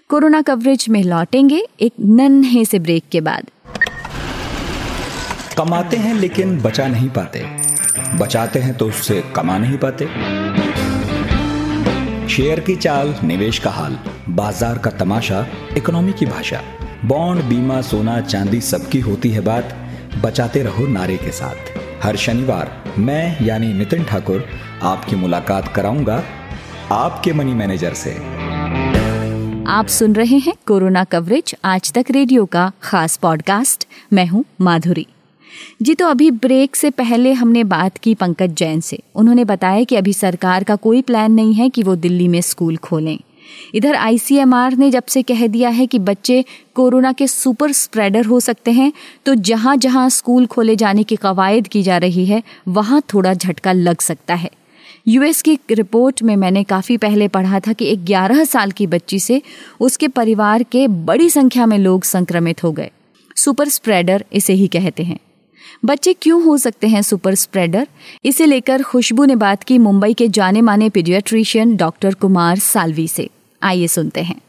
कोरोना 0.09 0.41
कवरेज 0.41 0.86
में 0.89 1.03
लौटेंगे 1.03 1.62
एक 1.81 1.93
नन्हे 2.17 2.65
से 2.65 2.79
ब्रेक 2.79 3.03
के 3.12 3.21
बाद। 3.21 3.50
कमाते 5.57 5.97
हैं 5.97 6.13
लेकिन 6.13 6.57
बचा 6.62 6.88
नहीं 6.88 7.09
पाते। 7.09 7.39
बचाते 8.15 8.59
हैं 8.59 8.73
तो 8.73 8.87
उससे 8.87 9.21
कमा 9.35 9.57
नहीं 9.57 9.77
पाते। 9.77 10.05
शेयर 12.27 12.59
की 12.59 12.75
चाल, 12.75 13.15
निवेश 13.23 13.59
का 13.59 13.69
हाल, 13.69 13.97
बाज़ार 14.29 14.77
का 14.77 14.89
तमाशा, 14.89 15.45
इकोनॉमी 15.77 16.13
की 16.13 16.25
भाषा, 16.25 16.61
बॉन्ड, 17.05 17.43
बीमा, 17.43 17.81
सोना, 17.81 18.19
चांदी 18.21 18.61
सबकी 18.61 18.99
होती 18.99 19.29
है 19.31 19.41
बात। 19.41 19.75
बचाते 20.23 20.63
रहो 20.63 20.87
नारे 20.87 21.17
के 21.17 21.31
साथ। 21.31 21.77
हर 22.03 22.15
शनिवार 22.15 22.71
मैं, 22.97 23.45
यानी 23.45 23.73
नितिन 23.73 24.03
ठाकुर, 24.03 24.45
आपकी 24.83 25.15
मुलाकात 25.15 25.73
कराऊँगा 25.75 26.23
आपके 26.91 27.33
मनी 27.33 27.53
मैनेजर 27.53 27.93
से। 27.93 28.15
आप 29.69 29.87
सुन 29.87 30.15
रहे 30.15 30.37
हैं 30.37 30.53
कोरोना 30.67 31.03
कवरेज 31.03 31.55
आज 31.65 31.91
तक 31.93 32.05
रेडियो 32.11 32.45
का 32.45 32.71
खास 32.83 33.17
पॉडकास्ट 33.17 33.87
मैं 34.13 34.25
हूँ 34.27 34.43
माधुरी। 34.61 35.07
जी 35.81 35.93
तो 35.95 36.07
अभी 36.07 36.31
ब्रेक 36.31 36.75
से 36.75 36.89
पहले 36.89 37.33
हमने 37.33 37.63
बात 37.63 37.97
की 37.97 38.13
पंकज 38.15 38.53
जैन 38.53 38.79
से। 38.79 38.99
उन्होंने 39.15 39.45
बताया 39.45 39.83
कि 39.83 39.95
अभी 39.95 40.13
सरकार 40.13 40.63
का 40.63 40.75
कोई 40.75 41.01
प्लान 41.01 41.31
नहीं 41.31 41.53
है 41.53 41.69
कि 41.69 41.83
वो 41.83 41.95
दिल्ली 41.95 42.27
में 42.27 42.41
स्कूल 42.41 42.77
खोलें। 42.77 43.17
इधर 43.75 43.95
आईसीएमआर 43.95 44.75
ने 44.75 44.89
जब 44.91 45.05
से 45.05 45.21
कह 45.21 45.45
दिया 45.47 45.69
है 45.69 45.85
कि 45.87 45.99
बच्चे 45.99 46.43
कोरोना 46.75 47.11
के 47.11 47.27
सुपर 47.27 47.71
स्प्रेडर 47.71 48.25
हो 48.25 48.39
सकते 48.39 48.71
हैं 48.71 48.91
तो 49.25 49.35
जहाँ 49.35 49.75
जहाँ 49.77 50.09
स्कूल 50.09 50.45
खोले 50.45 50.75
जाने 50.75 51.03
की 51.03 51.15
कवायद 51.15 51.67
की 51.67 51.83
जा 51.83 51.97
रही 51.97 52.25
है, 52.25 52.43
वहाँ 52.67 53.01
थोड़ा 53.13 53.33
झटका 53.33 53.71
लग 53.71 54.01
सकता 54.01 54.35
है। 54.35 54.49
यूएस 55.07 55.41
की 55.41 55.57
रिपोर्ट 55.71 56.23
में 56.23 56.35
मैंने 56.35 56.63
काफ़ी 56.63 56.97
पहले 56.97 57.27
पढ़ा 57.27 57.59
था 57.59 57.73
कि 57.73 57.85
एक 57.85 58.03
11 58.05 58.43
साल 58.45 58.71
की 58.71 58.87
बच्ची 58.87 59.19
से 59.19 59.41
उसके 59.79 60.07
परिवार 60.07 60.63
के 60.63 60.87
बड़ी 60.87 61.29
संख्या 61.29 61.65
में 61.65 61.77
लोग 61.77 62.03
संक्रमित 62.03 62.63
हो 62.63 62.71
गए। 62.71 62.89
सुपर 63.35 63.69
स्प्रेडर 63.69 64.25
इसे 64.33 64.53
ही 64.53 64.67
कहते 64.67 65.03
हैं। 65.03 65.19
बच्चे 65.85 66.13
क्यों 66.13 66.43
हो 66.43 66.57
सकते 66.57 66.87
हैं 66.87 67.01
सुपर 67.01 67.35
स्प्रेडर? 67.35 67.87
इसे 68.25 68.45
लेकर 68.45 68.83
खुशबू 68.83 69.25
ने 69.25 69.35
बात 69.35 69.63
की 69.63 69.77
मुंबई 69.77 70.13
के 70.13 70.27
जाने 70.27 70.61
माने 70.61 70.89
पीडियाट्रिशियन 70.89 71.75
डॉक्टर 71.77 72.13
कुमार 72.13 72.55
सालवी 72.55 73.07
से। 73.07 73.29
आइए 73.63 73.87
सुनते 73.87 74.21
हैं। 74.21 74.41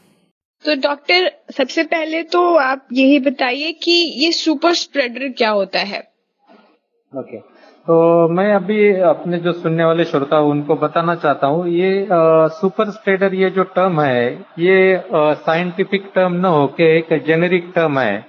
तो 0.65 0.75
डॉक्टर 0.75 1.31
सबसे 1.57 1.83
पहले 1.83 2.23
तो 2.23 2.55
आप 2.55 2.87
यही 2.93 3.19
बताइए 3.19 3.71
कि 3.71 3.91
ये 3.91 4.31
सुपर 4.31 4.73
स्प्रेडर 4.73 5.29
क्या 5.29 5.49
होता 5.49 5.79
है? 5.79 5.99
ओके। 7.17 7.37
okay. 7.37 7.49
तो 7.79 8.27
मैं 8.29 8.53
अभी 8.53 8.93
अपने 9.01 9.37
जो 9.37 9.53
सुनने 9.53 9.85
वाले 9.85 10.05
श्रोता 10.05 10.39
उनको 10.39 10.75
बताना 10.75 11.15
चाहता 11.15 11.47
हूँ 11.47 11.69
ये 11.69 12.03
आ, 12.03 12.47
सुपर 12.47 12.89
स्प्रेडर 12.89 13.33
ये 13.33 13.49
जो 13.49 13.63
टर्म 13.63 14.01
है 14.01 14.45
ये 14.59 15.01
साइंटिफिक 15.15 16.11
टर्म 16.15 16.33
न 16.33 16.45
होके 16.45 16.97
एक 16.97 17.25
जेनेरिक 17.25 17.71
टर्म 17.75 17.99
है। 17.99 18.28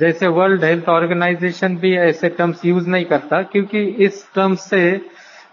जैसे 0.00 0.26
वर्ल्ड 0.28 0.64
हेल्थ 0.64 0.88
ऑर्गेनाइजेशन 0.88 1.76
भी 1.76 1.94
ऐसे 1.98 2.28
टर्म्स 2.30 2.64
यूज़ 2.64 2.88
नहीं 2.90 3.04
करता, 3.04 3.42
क्योंकि 3.44 3.82
इस 4.06 4.26
टर्म 4.34 4.54
से 4.62 4.80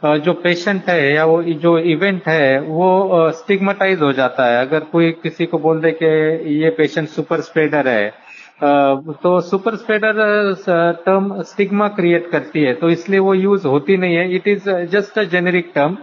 जो 0.05 0.33
पेशेंट 0.43 0.89
है 0.89 1.13
या 1.13 1.25
वो, 1.25 1.41
जो 1.43 1.77
इवेंट 1.79 2.27
है, 2.27 2.59
वो 2.61 3.31
स्टिग्मेटाइज 3.33 4.01
हो 4.01 4.11
जाता 4.13 4.45
है। 4.45 4.65
अगर 4.65 4.79
कोई 4.91 5.11
किसी 5.23 5.45
को 5.45 5.57
बोल 5.59 5.79
दे 5.81 5.91
कि 5.93 6.05
ये 6.61 6.69
पेशेंट 6.77 7.07
सुपर 7.09 7.41
स्प्रेडर 7.41 7.87
है 7.87 8.13
तो 9.23 9.39
super 9.41 9.75
spreader 9.75 10.13
term 11.05 11.41
stigma 11.43 11.87
create 11.95 12.29
करती 12.31 12.63
है। 12.63 12.73
तो 12.73 12.89
इसलिए 12.89 13.19
वो 13.19 13.33
यूज़ 13.33 13.67
होती 13.67 13.97
नहीं 13.97 14.15
है। 14.15 14.35
It 14.35 14.47
is 14.47 14.69
just 14.91 15.19
a 15.19 15.23
generic 15.31 15.71
term 15.75 15.97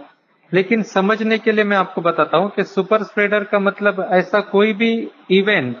लेकिन 0.51 0.81
समझने 0.83 1.37
के 1.37 1.51
लिए 1.51 1.63
मैं 1.63 1.77
आपको 1.77 2.01
बताता 2.01 2.37
हूँ 2.37 2.51
कि 2.55 2.63
सुपर 2.65 3.03
स्प्रेडर 3.03 3.43
का 3.51 3.59
मतलब 3.59 4.07
ऐसा 4.13 4.39
कोई 4.51 4.73
भी 4.73 4.91
इवेंट 5.31 5.77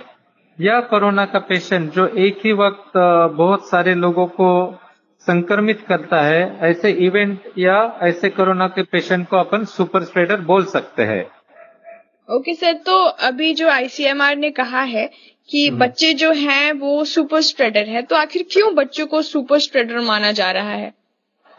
या 0.59 0.79
कोरोना 0.83 1.25
का 1.25 1.39
पेशेंट 1.41 1.91
जो 1.93 2.07
एक 2.19 2.41
ही 2.45 2.51
वक्त 2.53 2.97
बहुत 3.35 3.69
सारे 3.69 3.93
लोगों 3.95 4.25
को 4.31 4.49
संक्रमित 5.27 5.85
करता 5.87 6.21
है 6.21 6.41
ऐसे 6.61 6.91
इवेंट 7.05 7.51
या 7.57 7.77
ऐसे 8.03 8.29
कोरोना 8.29 8.67
के 8.67 8.83
पेशेंट 8.83 9.27
को 9.27 9.37
अपन 9.37 9.65
सुपर 9.67 10.03
स्प्रेडर 10.03 10.41
बोल 10.43 10.65
सकते 10.65 11.03
हैं 11.03 11.23
ओके 12.29 12.51
okay, 12.51 12.59
सर 12.59 12.73
तो 12.85 12.97
अभी 13.27 13.53
जो 13.53 13.69
आईसीएमआर 13.69 14.35
ने 14.35 14.49
कहा 14.51 14.81
है 14.81 15.09
कि 15.49 15.67
हम्म। 15.67 15.79
बच्चे 15.79 16.13
जो 16.13 16.31
हैं 16.33 16.71
वो 16.73 17.03
सुपर 17.05 17.41
स्प्रेडर 17.41 17.89
है 17.89 18.01
तो 18.01 18.15
आखिर 18.15 18.45
क्यों 18.51 18.73
बच्चों 18.75 19.05
को 19.07 19.21
सुपर 19.21 19.59
स्प्रेडर 19.59 19.99
माना 20.01 20.31
जा 20.31 20.51
रहा 20.51 20.73
है 20.73 20.91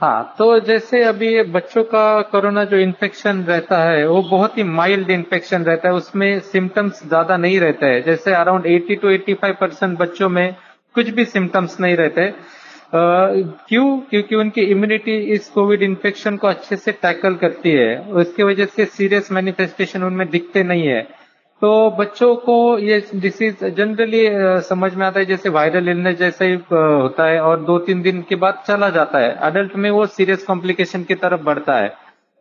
हाँ 0.04 0.34
तो 0.38 0.58
जैसे 0.60 1.02
अभी 1.04 1.28
ये 1.34 1.42
बच्चों 1.42 1.82
का 1.84 2.20
कोरोना 2.22 2.64
जो 2.64 2.76
इन्फेक्शन 2.76 3.38
रहता 3.42 3.76
है, 3.82 4.06
वो 4.08 4.20
बहुत 4.22 4.58
ही 4.58 4.62
माइल्ड 4.62 5.10
इन्फेक्शन 5.10 5.62
रहता 5.64 5.88
है, 5.88 5.94
उसमें 5.94 6.40
सिम्टम्स 6.40 7.00
ज़्यादा 7.08 7.36
नहीं 7.36 7.60
रहते 7.60 7.86
हैं। 7.86 8.02
जैसे 8.02 8.34
अराउंड 8.34 8.66
80 8.66 8.96
टू 8.96 9.08
85 9.08 9.52
परसेंट 9.60 9.98
बच्चों 9.98 10.28
में 10.28 10.56
कुछ 10.94 11.08
भी 11.10 11.24
सिम्टम्स 11.24 11.80
नहीं 11.80 11.96
रहते। 11.96 12.28
क्यों? 12.94 13.98
क्योंकि 14.00 14.34
उनकी 14.34 14.60
इम्यूनिटी 14.60 15.16
इस 15.34 15.48
कोविड 15.48 15.82
इन्फेक्शन 15.82 16.36
को 16.36 16.46
अच्छे 16.46 16.76
से 16.76 16.92
टैकल 16.92 17.34
करती 17.36 17.70
है। 17.70 17.98
उसकी 18.14 18.42
वजह 18.42 18.66
से 18.66 18.84
सीरियस 18.84 19.32
मैनिफेस्टेशन 19.32 20.02
उनमें 20.02 20.28
दिखते 20.30 20.62
नहीं 20.62 20.86
है। 20.86 21.06
तो 21.64 21.90
बच्चों 21.90 22.34
को 22.36 22.54
ये 22.78 22.98
डिसीज 23.16 23.62
जनरली 23.66 24.22
समझ 24.62 24.92
में 24.94 25.04
आता 25.06 25.18
है, 25.20 25.26
जैसे 25.26 25.48
वायरल 25.48 25.88
इलनेस 25.88 26.16
जैसा 26.18 26.44
ही 26.44 26.54
होता 26.72 27.26
है 27.26 27.40
और 27.42 27.60
दो 27.62 27.78
तीन 27.86 28.02
दिन 28.02 28.20
के 28.28 28.36
बाद 28.36 28.62
चला 28.66 28.90
जाता 28.90 29.18
है। 29.18 29.30
अडल्ट 29.42 29.76
में 29.76 29.90
वो 29.90 30.04
सीरियस 30.08 30.44
कॉम्प्लिकेशन 30.44 31.04
की 31.04 31.14
तरफ़ 31.14 31.40
बढ़ता 31.42 31.76
है। 31.76 31.88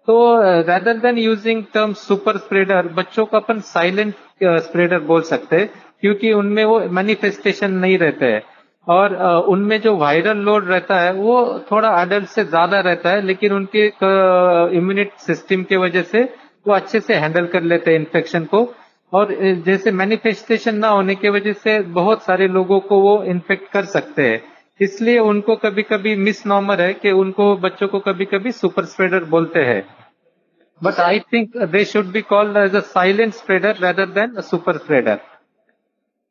तो 0.08 0.18
rather 0.42 0.98
than 0.98 1.18
using 1.18 1.64
term 1.74 1.94
super 2.02 2.38
spreader 2.38 2.88
बच्चों 2.96 3.26
को 3.26 3.38
अपन 3.38 3.60
साइलेंट 3.70 4.14
स्प्रेडर 4.44 5.00
बोल 5.04 5.22
सकते 5.24 5.56
हैं, 5.56 5.70
क्योंकि 6.02 6.34
उनमें 6.34 6.64
वो 6.66 6.80
मैनिफेस्टेशन 6.92 7.72
नहीं 7.76 7.98
रहते 7.98 8.26
हैं। 8.26 8.44
और 8.88 9.16
उनमें 9.48 9.80
जो 9.82 9.96
वायरल 9.98 10.38
लोड 10.42 10.70
रहता 10.70 11.00
है, 11.00 11.14
वो 11.14 11.64
थोड़ा 11.72 11.90
अडल्ट 12.02 12.28
से 12.28 12.46
ज़्यादा 12.46 12.80
रहता 12.82 13.10
है, 13.10 13.22
लेकिन 13.24 13.54
उनके 13.54 13.88
इम्यूनिट 14.78 15.18
सिस्टम 15.22 15.64
की 15.64 15.78
वजह 15.80 16.02
से 16.04 16.30
वो 16.66 16.74
अच्छे 16.74 17.00
से 17.00 17.14
हैंडल 17.16 17.46
कर 17.48 17.64
लेते 17.64 17.92
हैं 17.92 18.00
इन्फेक्शन 18.00 18.46
को। 18.46 18.68
और 19.14 19.34
जैसे 19.66 19.92
मैनिफेस्टेशन 19.92 20.76
ना 20.76 20.88
होने 20.88 21.16
की 21.16 21.30
वजह 21.30 21.54
से 21.54 21.80
बहुत 21.96 22.24
सारे 22.24 22.48
लोगों 22.48 22.80
को 22.80 23.00
वो 23.00 23.24
इन्फेक्ट 23.24 23.72
कर 23.72 23.86
सकते 23.86 24.28
हैं। 24.30 24.42
इसलिए 24.80 25.20
उनको 25.20 25.56
कभी 25.56 25.84
कभी 25.84 26.16
मिस 26.16 26.46
नॉर्मल 26.48 26.82
है 26.82 26.94
कि 26.94 27.12
उनको 27.12 27.56
बच्चों 27.58 27.88
को 27.88 28.00
कभी 28.00 28.26
कभी 28.26 28.52
सुपर 28.52 28.86
स्प्रेडर 28.86 29.24
बोलते 29.24 29.60
हैं। 29.60 29.84
But 30.82 31.00
I 31.00 31.20
think 31.34 31.58
they 31.58 31.84
should 31.86 32.06
be 32.06 32.22
called 32.22 32.58
as 32.58 32.76
a 32.76 32.80
silent 32.80 33.34
spreader 33.34 33.76
rather 33.76 34.06
than 34.10 34.42
super 34.42 34.78
spreader 34.78 35.20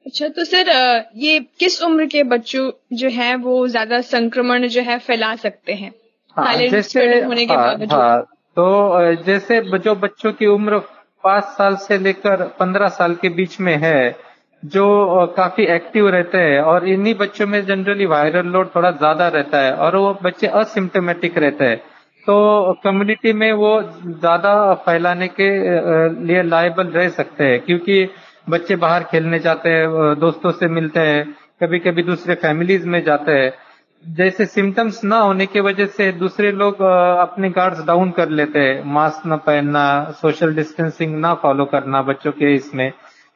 अच्छा 0.07 0.29
तो 0.29 0.45
सर 0.45 0.69
ये 1.17 1.39
किस 1.59 1.83
उम्र 1.83 2.07
के 2.07 2.23
बच्चों 2.23 2.71
जो 2.97 3.09
है 3.09 3.35
वो 3.37 3.67
ज़्यादा 3.69 4.01
संक्रमण 4.01 4.67
जो 4.69 4.83
है 4.83 4.99
फैला 4.99 5.35
सकते 5.37 5.73
हैं? 5.73 5.93
हाँ, 6.37 6.57
जैसे 6.57 7.05
होने 7.21 7.47
के 7.47 7.55
हाँ, 7.55 7.77
हाँ, 7.91 8.23
तो 8.57 9.23
जैसे 9.23 9.61
जो 9.79 9.95
बच्चों 9.95 10.33
की 10.33 10.47
उम्र 10.47 10.81
पाँच 11.25 11.45
साल 11.57 11.77
से 11.79 11.99
लेकर 11.99 12.43
पंद्रह 12.61 12.89
साल 12.91 13.15
के 13.15 13.29
बीच 13.31 13.61
में 13.61 13.77
है, 13.79 14.17
जो 14.63 15.27
काफ़ी 15.37 15.65
एक्टिव 15.67 16.09
रहते 16.09 16.39
हैं 16.39 16.61
और 16.63 16.89
इन्हीं 16.89 17.15
बच्चों 17.17 17.47
में 17.47 17.65
जनरली 17.67 18.07
वायरल 18.07 18.47
लोड 18.49 18.75
थोड़ा 18.75 18.91
ज़्यादा 18.93 19.29
रहता 19.29 19.59
है 19.59 19.73
और 19.77 19.97
वो 19.97 20.13
बच्चे 20.23 20.47
असिम्टोमेटिक 20.47 21.39
रहते 21.39 21.65
हैं। 21.65 21.77
तो 22.27 22.73
कम्युनिटी 22.85 23.33
में 23.33 23.53
वो 23.55 23.71
ज़्यादा 23.83 24.53
फैलाने 24.85 25.29
के 25.31 25.49
लिए 26.27 26.43
लायबल 26.45 26.87
रह 26.89 27.09
सकते 27.11 27.45
हैं, 27.45 27.61
क्योंकि 27.61 28.09
बच्चे 28.51 28.77
बाहर 28.77 29.03
खेलने 29.05 29.39
जाते 29.41 29.69
हैं 29.69 30.19
दोस्तों 30.21 30.51
से 30.53 30.69
मिलते 30.71 31.01
हैं 31.01 31.25
कभी 31.63 31.79
कभी 31.81 32.03
दूसरे 32.03 32.35
फैमिलीज़ 32.37 32.87
में 32.89 33.03
जाते 33.05 33.33
हैं। 33.33 33.51
जैसे 34.05 34.45
सिम्टम्स 34.47 35.03
ना 35.05 35.19
होने 35.19 35.47
की 35.47 35.61
वजह 35.61 35.87
से 35.89 36.11
दूसरे 36.15 36.51
लोग 36.53 36.81
अपने 36.83 37.51
गार्ड्स 37.51 37.85
डाउन 37.87 38.11
कर 38.11 38.29
लेते 38.31 38.59
हैं। 38.59 38.83
मास्क 38.93 39.27
न 39.27 39.37
पहनना 39.47 39.85
सोशल 40.21 40.55
डिस्टेंसिंग 40.55 41.15
ना 41.21 41.35
फॉलो 41.43 41.65
करना 41.65 42.03
बच्चों 42.03 42.33
के 42.33 42.55
इसमें। 42.55 42.91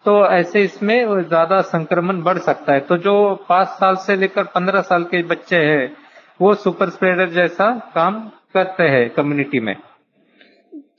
तो 0.05 0.15
ऐसे 0.29 0.63
इसमें 0.63 1.23
ज़्यादा 1.23 1.61
संक्रमण 1.65 2.23
बढ़ 2.23 2.39
सकता 2.41 2.73
है। 2.73 2.81
तो 2.81 2.97
जो 2.99 3.15
पाँच 3.49 3.69
साल 3.71 3.97
से 3.97 4.17
लेकर 4.17 4.45
पंद्रह 4.55 4.81
साल 4.83 5.05
के 5.05 5.23
बच्चे 5.25 5.57
हैं 5.59 5.97
वो 6.41 6.55
सुपर 6.57 6.91
स्प्रेडर 6.91 7.31
जैसा 7.33 7.71
काम 7.95 8.21
करते 8.55 8.89
हैं 8.89 9.09
कम्युनिटी 9.11 9.61
में। 9.61 9.75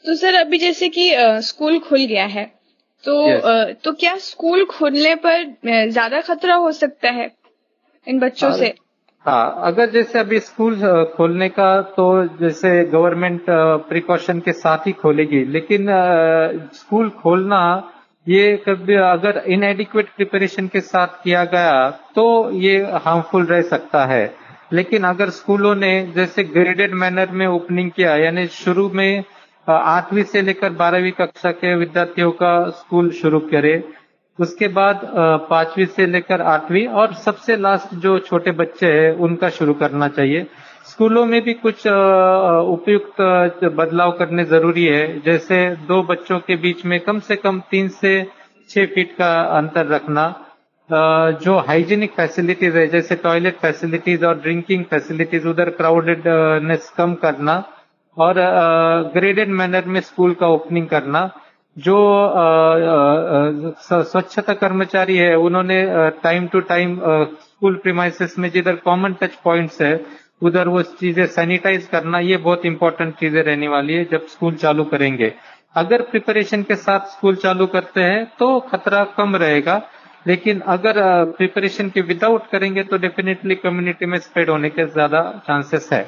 तो 0.05 0.15
सर 0.15 0.35
अभी 0.35 0.57
जैसे 0.57 0.89
कि 0.89 1.11
स्कूल 1.43 1.79
खुल 1.79 2.05
गया 2.05 2.25
है 2.27 2.45
तो 3.03 3.21
yes. 3.23 3.83
तो 3.83 3.91
क्या 3.93 4.15
स्कूल 4.21 4.65
खुलने 4.67 5.15
पर 5.17 5.43
ज़्यादा 5.89 6.21
खतरा 6.23 6.55
हो 6.55 6.71
सकता 6.73 7.09
है 7.11 7.31
इन 8.07 8.19
बच्चों 8.19 8.51
से? 8.53 8.73
हाँ 9.25 9.61
अगर 9.65 9.89
जैसे 9.91 10.19
अभी 10.19 10.39
स्कूल 10.39 10.75
खोलने 11.15 11.47
का 11.49 11.69
तो 11.95 12.03
जैसे 12.39 12.69
गवर्नमेंट 12.91 13.45
प्रिकॉशन 13.89 14.39
के 14.39 14.51
साथ 14.53 14.85
ही 14.87 14.91
खोलेगी, 14.93 15.43
लेकिन 15.45 15.87
स्कूल 16.73 17.09
खोलना, 17.17 17.59
ये 18.27 18.55
कभी 18.67 18.95
अगर 18.95 19.41
इनएडिक्वेट 19.47 20.09
प्रिपरेशन 20.15 20.67
के 20.67 20.81
साथ 20.81 21.21
किया 21.23 21.43
गया 21.45 21.89
तो 22.15 22.25
ये 22.53 22.77
हार्मफुल 23.05 23.45
रह 23.45 23.61
सकता 23.63 24.05
है। 24.05 24.33
लेकिन 24.73 25.03
अगर 25.05 25.29
स्कूलों 25.31 25.75
ने 25.75 25.91
जैसे 26.15 26.43
ग्रेडेड 26.45 26.93
मैनर 26.95 27.31
में 27.31 27.45
ओपनिंग 27.47 27.91
किया, 27.91 28.15
यानी 28.15 28.47
शुरू 28.53 28.89
में 28.89 29.23
आठवीं 29.67 30.23
से 30.23 30.41
लेकर 30.41 30.69
बारहवीं 30.75 31.11
कक्षा 31.11 31.51
के 31.53 31.75
विद्यार्थियों 31.75 32.31
का 32.33 32.69
स्कूल 32.71 33.11
शुरू 33.13 33.39
करे 33.51 33.77
उसके 34.39 34.67
बाद 34.69 35.01
पांचवी 35.49 35.85
से 35.87 36.05
लेकर 36.05 36.41
आठवीं 36.43 36.85
और 37.01 37.13
सबसे 37.25 37.55
लास्ट 37.57 37.93
जो 37.97 38.17
छोटे 38.19 38.51
बच्चे 38.53 38.87
हैं, 38.87 39.11
उनका 39.17 39.49
शुरू 39.49 39.73
करना 39.75 40.07
चाहिए। 40.09 40.45
स्कूलों 40.85 41.25
में 41.25 41.41
भी 41.43 41.53
कुछ 41.55 41.87
उपयुक्त 41.87 43.21
बदलाव 43.75 44.11
करने 44.19 44.45
ज़रूरी 44.45 44.85
है। 44.85 45.21
जैसे 45.21 45.59
दो 45.87 46.01
बच्चों 46.03 46.39
के 46.39 46.55
बीच 46.57 46.85
में 46.85 46.99
कम 46.99 47.19
से 47.19 47.35
कम 47.37 47.61
तीन 47.71 47.87
से 47.91 48.11
छह 48.69 48.85
फीट 48.93 49.15
का 49.17 49.31
अंतर 49.57 49.87
रखना 49.87 50.33
जो 51.41 51.57
हाइजीनिक 51.67 52.11
फैसिलिटीज़ 52.11 52.77
है, 52.77 52.87
जैसे 52.87 53.15
टॉयलेट 53.17 53.55
फैसिलिटीज़ 53.61 54.25
और 54.25 54.35
ड्रिंकिंग 54.41 54.83
फैसिलिटीज़ 54.85 55.47
उधर 55.47 55.69
क्राउडेडनेस 55.79 56.89
कम 56.97 57.13
करना 57.23 57.63
और 58.17 58.35
ग्रेडेड 59.13 59.49
मैनर 59.51 59.85
में 59.87 59.99
स्कूल 60.01 60.33
का 60.33 60.47
ओपनिंग 60.49 60.87
करना। 60.87 61.29
जो 61.77 61.97
स्वच्छता 63.79 64.53
कर्मचारी 64.55 65.17
है, 65.17 65.35
उन्होंने 65.37 65.83
time 66.23 66.47
to 66.47 66.59
time 66.69 66.95
school 66.99 67.75
premises 67.83 68.37
में 68.39 68.49
जिधर 68.51 68.75
कॉमन 68.83 69.13
टच 69.21 69.35
पॉइंट्स 69.43 69.81
है, 69.81 69.99
उधर 70.41 70.67
वो 70.67 70.81
चीज़ें 70.81 71.25
सैनिटाइज 71.27 71.87
करना, 71.87 72.19
ये 72.21 72.37
बहुत 72.39 72.65
इंपॉर्टेंट 72.65 73.13
चीज़ें 73.15 73.41
रहने 73.43 73.67
वाली 73.67 73.93
है 73.93 74.03
जब 74.11 74.25
स्कूल 74.27 74.55
चालू 74.55 74.83
करेंगे। 74.85 75.33
अगर 75.75 76.01
प्रिपरेशन 76.03 76.63
के 76.63 76.75
साथ 76.77 77.07
स्कूल 77.09 77.35
चालू 77.37 77.65
करते 77.67 78.01
हैं 78.01 78.25
तो 78.39 78.59
खतरा 78.69 79.03
कम 79.17 79.35
रहेगा, 79.35 79.81
लेकिन 80.25 80.59
अगर 80.69 80.93
प्रिपरेशन 81.33 81.89
के 81.89 82.01
विदाउट 82.03 82.49
करेंगे 82.51 82.83
तो 82.83 82.97
डेफिनेटली 82.99 83.55
कम्युनिटी 83.57 84.05
में 84.05 84.17
स्प्रेड 84.19 84.49
होने 84.49 84.69
के 84.69 84.85
ज़्यादा 84.87 85.21
चांसेस 85.47 85.89
है। 85.93 86.05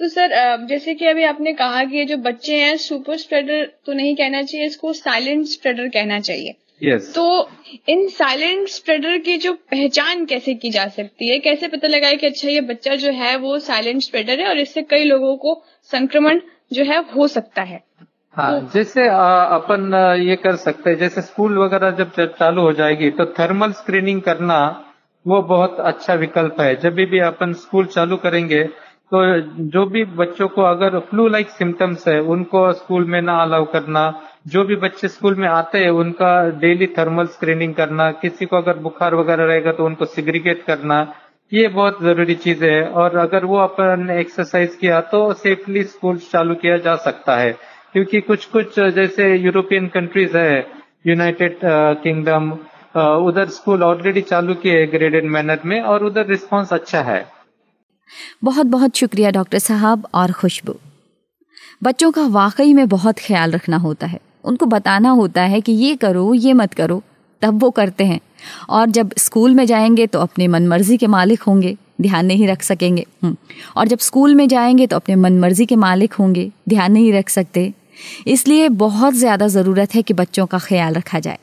तो 0.00 0.08
सर 0.08 0.66
जैसे 0.66 0.94
कि 0.94 1.06
अभी 1.06 1.24
आपने 1.24 1.52
कहा 1.52 1.82
कि 1.84 1.96
ये 1.98 2.04
जो 2.04 2.16
बच्चे 2.16 2.56
हैं 2.56 2.76
सुपर 2.78 3.16
स्प्रेडर 3.16 3.64
तो 3.86 3.92
नहीं 3.92 4.14
कहना 4.16 4.42
चाहिए 4.42 4.66
इसको 4.66 4.92
साइलेंट 4.92 5.46
स्प्रेडर 5.46 5.88
कहना 5.88 6.20
चाहिए। 6.20 6.54
Yes. 6.82 7.02
तो 7.14 7.50
इन 7.88 8.06
साइलेंट 8.08 8.68
स्प्रेडर 8.68 9.18
की 9.18 9.36
जो 9.36 9.52
पहचान 9.52 10.24
कैसे 10.26 10.54
की 10.54 10.70
जा 10.70 10.86
सकती 10.88 11.28
है? 11.28 11.38
कैसे 11.38 11.68
पता 11.68 11.88
लगाए 11.88 12.16
कि 12.16 12.26
अच्छा 12.26 12.48
ये 12.48 12.60
बच्चा 12.70 12.94
जो 12.94 13.10
है 13.12 13.36
वो 13.36 13.58
साइलेंट 13.58 14.02
स्प्रेडर 14.02 14.40
है 14.40 14.48
और 14.48 14.58
इससे 14.58 14.82
कई 14.82 15.04
लोगों 15.04 15.36
को 15.36 15.54
संक्रमण 15.90 16.40
जो 16.72 16.84
है 16.84 17.02
हो 17.12 17.26
सकता 17.28 17.62
है? 17.62 17.80
हाँ 18.36 18.60
तो, 18.60 18.68
जैसे 18.74 19.06
अपन 19.08 19.94
ये 20.22 20.36
कर 20.36 20.56
सकते 20.56 20.90
हैं 20.90 20.98
जैसे 20.98 21.22
स्कूल 21.22 21.58
वगैरह 21.58 21.90
जब 21.98 22.12
चालू 22.38 22.62
हो 22.62 22.72
जाएगी 22.72 23.10
तो 23.10 23.26
थर्मल 23.38 23.72
स्क्रीनिंग 23.72 24.22
करना 24.22 24.60
वो 25.26 25.42
बहुत 25.44 25.80
अच्छा 25.80 26.14
विकल्प 26.16 26.60
है। 26.60 26.74
जब 26.82 26.94
भी 26.94 27.18
अपन 27.20 27.52
स्कूल 27.62 27.86
चालू 27.88 28.16
करेंगे 28.16 28.68
तो 29.12 29.20
जो 29.70 29.84
भी 29.86 30.02
बच्चों 30.18 30.46
को 30.48 30.62
अगर 30.62 30.98
फ्लू 30.98 31.26
लाइक 31.28 31.48
सिम्टम्स 31.50 32.06
है, 32.08 32.18
उनको 32.22 32.72
स्कूल 32.72 33.04
में 33.04 33.20
ना 33.22 33.36
अलाउ 33.42 33.64
करना। 33.72 34.02
जो 34.48 34.62
भी 34.64 34.76
बच्चे 34.76 35.08
स्कूल 35.08 35.34
में 35.34 35.46
आते 35.48 35.78
हैं, 35.78 35.90
उनका 35.92 36.30
डेली 36.60 36.86
थर्मल 36.98 37.26
स्क्रीनिंग 37.28 37.74
करना। 37.74 38.10
किसी 38.20 38.46
को 38.46 38.56
अगर 38.56 38.78
बुखार 38.78 39.14
वगैरह 39.14 39.44
रहेगा 39.44 39.72
तो 39.72 39.84
उनको 39.86 40.04
सिग्रीगेट 40.04 40.62
करना। 40.66 41.00
ये 41.52 41.66
बहुत 41.68 41.98
ज़रूरी 42.02 42.34
चीज़ 42.36 42.64
है। 42.64 42.82
और 42.84 43.16
अगर 43.18 43.44
वो 43.44 43.56
अपन 43.58 44.10
एक्सरसाइज 44.10 44.76
किया 44.80 45.00
तो 45.10 45.32
सेफली 45.34 45.82
स्कूल 45.84 46.16
चालू 46.32 46.54
किया 46.54 46.76
जा 46.78 46.94
सकता 47.00 47.36
है। 47.36 47.52
क्योंकि 47.92 48.20
कुछ 48.20 48.44
कुछ 48.46 48.78
जैसे 48.80 49.34
यूरोपियन 49.36 49.86
कंट्रीज़ 49.88 50.36
है 50.36 50.66
यूनाइटेड 51.06 51.58
किंगडम 51.64 52.50
उधर 53.26 53.48
स्कूल 53.48 53.82
ऑलरेडी 53.82 54.20
चालू 54.22 54.54
किए 54.54 54.86
ग्रेडेड 54.86 55.24
मैनर 55.28 55.58
में, 55.64 55.80
और 55.82 56.04
उधर 56.04 56.26
रिस्पॉन्स 56.26 56.72
अच्छा 56.72 57.02
है। 57.02 57.24
बहुत 58.44 58.66
बहुत 58.66 58.96
शुक्रिया, 58.96 59.30
डॉक्टर 59.30 59.58
साहब, 59.58 60.06
और 60.14 60.32
खुशबू। 60.32 60.74
बच्चों 61.82 62.10
का 62.10 62.26
वाकई 62.26 62.74
में 62.74 62.88
बहुत 62.88 63.18
ख्याल 63.18 63.50
रखना 63.50 63.76
होता 63.76 64.06
है। 64.06 64.20
उनको 64.44 64.66
बताना 64.66 65.10
होता 65.10 65.42
है 65.42 65.60
कि 65.60 65.72
ये 65.72 65.96
करो, 65.96 66.34
ये 66.34 66.52
मत 66.52 66.74
करो, 66.74 67.02
तब 67.42 67.60
वो 67.60 67.70
करते 67.70 68.04
हैं। 68.04 68.20
और 68.70 68.90
जब 68.90 69.10
स्कूल 69.18 69.54
में 69.54 69.66
जाएँगे 69.66 70.06
तो 70.06 70.18
अपने 70.18 70.48
मन 70.48 70.68
मर्ज़ी 70.68 70.96
के 70.96 71.06
मालिक 71.06 71.42
होंगे, 71.42 71.76
ध्यान 72.00 72.26
नहीं 72.26 72.48
रख 72.48 72.62
सकेंगे। 72.62 73.06
हम्म। 73.22 73.36
और 73.76 73.88
जब 73.88 73.98
स्कूल 73.98 74.34
में 74.34 74.48
जाएँगे 74.48 74.86
तो 74.86 74.96
अपने 74.96 75.16
मन 75.16 75.38
मर्ज़ी 75.38 75.66
के 75.66 75.76
मालिक 75.76 76.12
होंगे, 76.12 76.52
ध्यान 76.68 76.92
नहीं 76.92 77.12
रख 77.12 77.28
सकते। 77.28 77.72
इसलिए 78.26 78.68
बहुत 78.68 79.14
ज़्यादा 79.14 79.48
ज़रूरत 79.48 79.94
है 79.94 80.02
कि 80.02 80.14
बच्चों 80.14 80.46
का 80.46 80.58
ख्याल 80.58 80.94
रखा 80.94 81.20
जाए। 81.20 81.38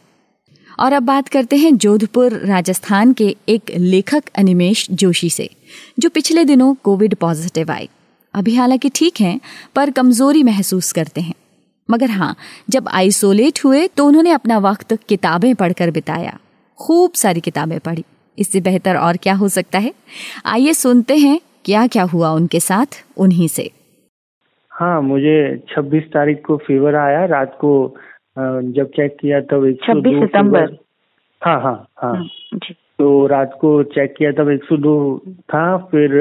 और 0.79 0.93
अब 0.93 1.03
बात 1.03 1.27
करते 1.27 1.55
हैं 1.55 1.77
जोधपुर 1.77 2.33
राजस्थान 2.33 3.13
के 3.13 3.35
एक 3.49 3.61
लेखक 3.77 4.23
अनिमेश 4.37 4.87
जोशी 4.91 5.29
से, 5.29 5.49
जो 5.99 6.09
पिछले 6.09 6.43
दिनों 6.45 6.73
कोविड 6.73 7.15
पॉजिटिव 7.15 7.71
आए। 7.71 7.87
अभी 8.33 8.55
हालाँकि 8.55 8.89
ठीक 8.95 9.21
हैं, 9.21 9.39
पर 9.75 9.91
कमज़ोरी 9.91 10.43
महसूस 10.43 10.91
करते 10.91 11.21
हैं। 11.21 11.33
मगर 11.91 12.09
हाँ 12.09 12.35
जब 12.69 12.87
आइसोलेट 12.87 13.59
हुए 13.65 13.87
तो 13.87 14.05
उन्होंने 14.05 14.31
अपना 14.31 14.57
वक्त 14.57 14.93
किताबें 15.09 15.55
पढ़कर 15.55 15.91
बिताया। 15.91 16.37
खूब 16.79 17.11
सारी 17.13 17.39
किताबें 17.39 17.79
पढ़ी। 17.79 18.03
इससे 18.39 18.61
बेहतर 18.61 18.97
और 18.97 19.17
क्या 19.17 19.33
हो 19.33 19.47
सकता 19.49 19.79
है? 19.79 19.93
आइए 20.45 20.73
सुनते 20.73 21.15
हैं 21.15 21.39
क्या 21.65 21.87
क्या 21.87 22.03
हुआ 22.03 22.29
उनके 22.31 22.59
साथ, 22.59 22.85
उन्हीं 23.17 23.47
से। 23.47 23.71
हाँ 24.71 25.01
मुझे 25.01 25.63
26 25.69 26.03
तारीख 26.03 26.41
को 26.45 26.57
फीवर 26.57 26.95
आया। 26.95 27.25
रात 27.25 27.57
को 27.61 27.97
जब 28.37 28.89
चेक 28.95 29.15
किया 29.21 29.39
तब 29.51 29.65
एक 29.65 29.79
छब्बीस 29.83 30.19
सितंबर 30.19 30.75
हाँ 31.41 31.59
हाँ 31.61 31.87
हाँ। 31.97 32.13
हम्म, 32.13 32.57
तो 32.99 33.25
रात 33.27 33.57
को 33.61 33.71
चेक 33.95 34.13
किया 34.17 34.31
तब 34.31 34.49
एक 34.49 34.63
सौ 34.63 34.77
दो 34.77 34.95
था 35.53 35.65
फिर 35.91 36.15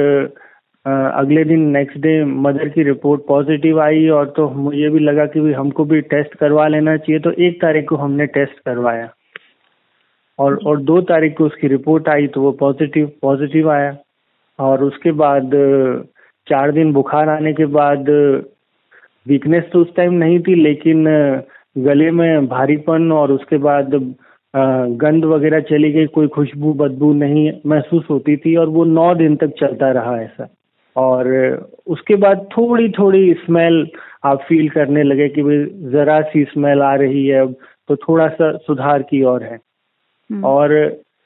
अगले 0.87 1.45
दिन 1.45 1.61
नेक्स्ट 1.71 1.99
डे 1.99 2.13
मदर 2.25 2.69
की 2.69 2.83
रिपोर्ट 2.83 3.23
पॉजिटिव 3.29 3.81
आई 3.81 4.09
और 4.09 4.29
तो 4.37 4.49
मुझे 4.57 4.89
भी 4.91 4.99
लगा 4.99 5.27
कि 5.27 5.41
भी 5.41 5.53
हमको 5.53 5.85
भी 5.85 6.01
टेस्ट 6.13 6.35
करवा 6.39 6.67
लेना 6.69 6.97
चाहिए 6.97 7.21
तो 7.21 7.31
एक 7.47 7.61
तारीख 7.63 7.89
को 7.89 7.97
हमने 7.97 8.27
टेस्ट 8.37 8.59
करवाया। 8.67 9.09
और 10.39 10.59
और 10.67 10.81
दो 10.83 11.01
तारीख 11.11 11.37
को 11.39 11.47
उसकी 11.47 11.69
रिपोर्ट 11.69 12.09
आई 12.09 12.27
तो 12.27 12.41
वो 12.43 12.53
पॉजिटिव 12.61 13.11
पॉजिटिव 13.23 13.71
आया। 13.71 13.97
और 14.59 14.85
उसके 14.85 15.13
बाद 15.21 15.51
चार 16.47 16.73
दिन 16.73 16.93
बुखार 16.93 17.29
आने 17.29 17.53
के 17.53 17.67
बाद 17.73 18.09
वीकनेस 19.27 19.65
तो 19.73 19.81
उस 19.81 19.95
टाइम 19.97 20.13
नहीं 20.15 20.39
थी 20.41 20.55
लेकिन 20.55 21.05
गले 21.77 22.11
में 22.11 22.47
भारीपन 22.49 23.11
और 23.13 23.33
उसके 23.33 23.59
बाद 23.61 23.95
गंध 24.99 25.25
वगैरह 25.25 25.61
चली 25.61 25.93
गई 25.93 26.07
कोई 26.11 26.29
खुशबू 26.29 26.73
बदबू 26.75 27.13
नहीं 27.15 27.51
महसूस 27.67 28.05
होती 28.11 28.37
थी 28.37 28.55
और 28.57 28.69
वो 28.69 28.85
नौ 28.91 29.15
दिन 29.15 29.37
तक 29.37 29.53
चलता 29.59 29.91
रहा 29.91 30.17
ऐसा 30.21 30.49
और 30.97 31.29
उसके 31.87 32.17
बाद 32.17 32.47
थोड़ी 32.53 32.89
थोड़ी 32.89 33.33
स्मेल 33.37 33.87
आप 34.25 34.43
फील 34.43 34.69
करने 34.69 35.03
लगे 35.03 35.29
कि 35.29 35.43
भाई 35.43 35.65
जरा 35.93 36.21
सी 36.27 36.45
स्मेल 36.45 36.83
आ 36.83 36.95
रही 36.95 37.27
है 37.27 37.41
अब 37.41 37.55
तो 37.89 37.97
थोड़ा 37.99 38.29
सा 38.29 38.57
सुधार 38.59 39.03
की 39.03 39.23
ओर 39.25 39.43
है 39.43 39.59
हम्म। 40.31 40.45
और 40.45 40.75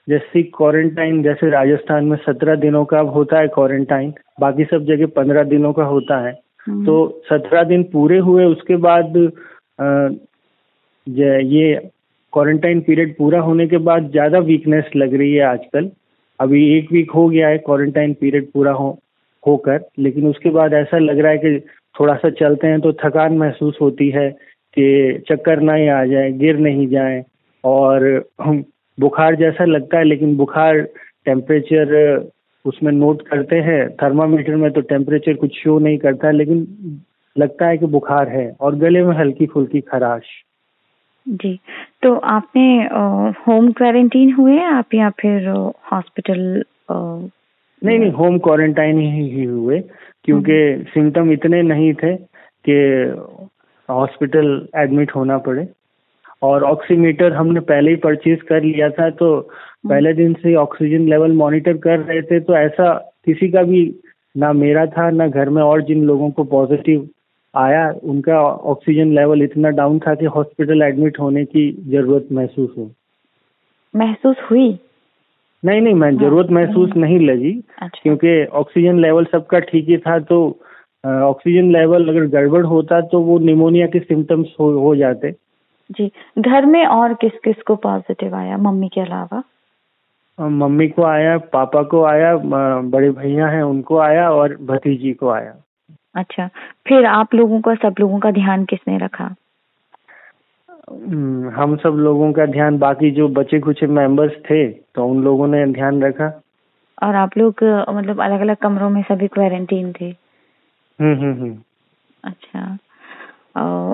जैसे 0.08 0.42
क्वारंटाइन 0.50 1.22
जैसे 1.22 1.50
राजस्थान 1.50 2.04
में 2.04 2.16
सत्रह 2.18 2.54
दिनों 2.56 2.84
का 2.84 2.98
अब 2.98 3.08
होता 3.08 3.38
है 3.38 3.48
क्वारंटाइन 3.48 4.12
बाकी 4.40 4.64
सब 4.64 4.84
जगह 4.84 5.06
पंद्रह 5.16 5.42
दिनों 5.46 5.72
का 5.72 5.84
होता 5.84 6.18
है 6.26 6.32
हम्म। 6.66 6.84
तो 6.86 7.22
सत्रह 7.24 7.62
दिन 7.64 7.82
पूरे 7.92 8.18
हुए 8.20 8.44
उसके 8.46 8.76
बाद 8.78 9.16
ये 11.06 11.74
क्वारंटाइन 12.32 12.80
पीरियड 12.80 13.16
पूरा 13.16 13.40
होने 13.40 13.66
के 13.66 13.78
बाद 13.80 14.10
ज़्यादा 14.10 14.38
वीकनेस 14.40 14.90
लग 14.96 15.14
रही 15.14 15.34
है 15.34 15.42
आजकल। 15.44 15.90
अभी 16.40 16.62
एक 16.76 16.92
वीक 16.92 17.10
हो 17.10 17.28
गया 17.28 17.48
है 17.48 17.58
क्वारंटाइन 17.58 18.12
पीरियड 18.14 18.50
पूरा 18.52 18.72
हो, 18.72 18.98
होकर, 19.44 19.80
लेकिन 19.98 20.26
उसके 20.26 20.50
बाद 20.50 20.74
ऐसा 20.74 20.98
लग 20.98 21.18
रहा 21.18 21.32
है 21.32 21.38
कि 21.38 21.58
थोड़ा 21.94 22.14
सा 22.14 22.30
चलते 22.30 22.66
हैं 22.66 22.80
तो 22.80 22.92
थकान 23.00 23.36
महसूस 23.38 23.78
होती 23.80 24.08
है 24.10 24.28
कि 24.76 25.22
चक्कर 25.28 25.60
ना 25.60 25.74
ही 25.74 25.88
आ 25.88 26.04
जाए, 26.04 26.30
गिर 26.32 26.58
नहीं 26.58 26.86
जाए, 26.88 27.22
और 27.64 28.24
बुखार 28.98 29.36
जैसा 29.36 29.64
लगता 29.64 29.98
है, 29.98 30.04
लेकिन 30.04 30.36
बुखार 30.36 30.80
टेम्परेचर 31.26 32.30
उसमें 32.64 32.92
नोट 32.92 33.22
करते 33.28 33.56
हैं। 33.58 33.88
थर्मामीटर 33.96 34.56
में 34.56 34.70
तो 34.72 34.80
टेम्परेचर 34.82 35.34
कुछ 35.34 35.56
शो 35.58 35.78
नहीं 35.78 35.98
करता, 35.98 36.30
लेकिन 36.30 36.66
लगता 37.36 37.66
है 37.66 37.78
कि 37.78 37.86
बुखार 37.88 38.28
है, 38.28 38.50
और 38.50 38.74
गले 38.76 39.02
में 39.02 39.14
हल्की 39.16 39.46
फुल्की 39.46 39.80
खराश। 39.82 40.24
जी 41.28 41.58
तो 42.02 42.14
आपने 42.14 42.62
होम 43.46 43.70
क्वारंटीन 43.72 44.32
हुए 44.32 44.58
आप 44.62 44.94
या 44.94 45.10
फिर 45.10 45.48
हॉस्पिटल 45.92 46.62
नहीं 46.90 47.98
नहीं 47.98 48.10
होम 48.10 48.38
क्वारंटाइन 48.38 48.98
ही, 48.98 49.30
ही 49.30 49.44
हुए 49.44 49.80
क्योंकि 50.24 50.84
सिम्टम। 50.94 51.32
इतने 51.32 51.62
नहीं 51.62 51.92
थे 51.94 52.16
कि 52.64 52.74
हॉस्पिटल 53.88 54.68
एडमिट 54.76 55.14
होना 55.16 55.38
पड़े 55.38 55.68
और 56.42 56.64
ऑक्सीमीटर 56.64 57.32
हमने 57.32 57.60
पहले 57.60 57.90
ही 57.90 57.96
परचेज 57.96 58.42
कर 58.42 58.62
लिया 58.62 58.90
था 58.90 59.10
तो 59.10 59.34
हम्म। 59.34 59.88
पहले 59.88 60.12
दिन 60.12 60.34
से 60.34 60.54
ऑक्सीजन 60.54 61.08
लेवल 61.08 61.32
मॉनिटर 61.32 61.76
कर 61.76 61.98
रहे 61.98 62.22
थे 62.22 62.40
तो 62.40 62.54
ऐसा 62.54 62.92
किसी 63.24 63.48
का 63.48 63.62
भी 63.62 64.00
ना 64.36 64.52
मेरा 64.52 64.86
था 64.86 65.10
ना 65.10 65.26
घर 65.26 65.48
में 65.48 65.62
और 65.62 65.82
जिन 65.82 66.04
लोगों 66.04 66.30
को 66.30 66.44
पॉजिटिव 66.44 67.08
आया 67.54 67.90
उनका 68.04 68.40
ऑक्सीजन 68.72 69.12
लेवल 69.14 69.42
इतना 69.42 69.68
डाउन 69.78 69.98
था 69.98 70.14
कि 70.14 70.26
हॉस्पिटल 70.34 70.82
एडमिट 70.82 71.18
होने 71.20 71.44
की 71.44 71.70
ज़रूरत 71.86 72.28
महसूस 72.32 72.70
हो 72.78 72.90
महसूस 73.94 74.36
हुई? 74.50 74.78
नहीं 75.62 75.80
नहीं 75.80 75.94
मैं 75.94 76.10
ज़रूरत 76.16 76.50
हाँ। 76.50 76.54
महसूस 76.56 76.90
नहीं 76.96 77.18
लगी 77.20 77.52
अच्छा। 77.82 78.00
क्योंकि 78.02 78.44
ऑक्सीजन 78.58 79.00
लेवल 79.00 79.24
सबका 79.24 79.58
ठीक 79.60 79.88
ही 79.88 79.96
था 79.98 80.18
तो 80.18 80.38
ऑक्सीजन 81.04 81.70
लेवल 81.72 82.08
अगर 82.08 82.26
गड़बड़ 82.26 82.64
होता 82.66 83.00
तो 83.00 83.20
वो 83.20 83.38
निमोनिया 83.38 83.86
के 83.86 83.98
सिम्टम्स 83.98 84.48
हो, 84.60 84.70
हो 84.78 84.94
जाते। 84.96 85.30
जी 85.90 86.10
घर 86.38 86.66
में 86.66 86.84
और 86.86 87.14
किस 87.14 87.32
किस 87.44 87.62
को 87.66 87.76
पॉजिटिव 87.76 88.34
आया 88.34 88.56
मम्मी 88.58 88.88
के 88.88 89.00
अलावा? 89.00 89.42
मम्मी 90.38 90.88
को 90.88 91.02
आया 91.02 91.36
पापा 91.52 91.82
को 91.82 92.02
आया 92.04 92.36
बड़े 92.36 93.10
भैया 93.10 93.46
हैं 93.46 93.62
उनको 93.62 93.98
आया 93.98 94.30
और 94.30 94.56
भतीजी 94.62 95.12
को 95.12 95.28
आया। 95.28 95.54
अच्छा। 96.14 96.48
फिर 96.86 97.06
आप 97.06 97.34
लोगों 97.34 97.60
का 97.60 97.74
सब 97.74 97.94
लोगों 98.00 98.18
का 98.18 98.30
ध्यान 98.30 98.64
किसने 98.64 98.98
रखा? 98.98 99.34
हम्म, 100.90 101.50
हम 101.50 101.76
सब 101.76 101.96
लोगों 101.96 102.32
का 102.32 102.46
ध्यान 102.46 102.78
बाकी 102.78 103.10
जो 103.10 103.28
बचे 103.28 103.58
कुछ 103.60 103.82
मेंबर्स 103.98 104.32
थे 104.50 104.66
तो 104.68 105.06
उन 105.06 105.22
लोगों 105.24 105.46
ने 105.48 105.64
ध्यान 105.72 106.02
रखा। 106.02 106.40
और 107.02 107.14
आप 107.14 107.36
लोग 107.38 107.64
मतलब 107.90 108.20
अलग 108.22 108.40
अलग 108.40 108.56
कमरों 108.56 108.90
में 108.90 109.02
सभी 109.02 109.26
क्वारंटीन 109.26 109.92
थे? 109.92 110.08
हम्म 110.98 111.14
हम्म 111.20 111.40
हम्म। 111.42 111.56
अच्छा। 112.24 112.78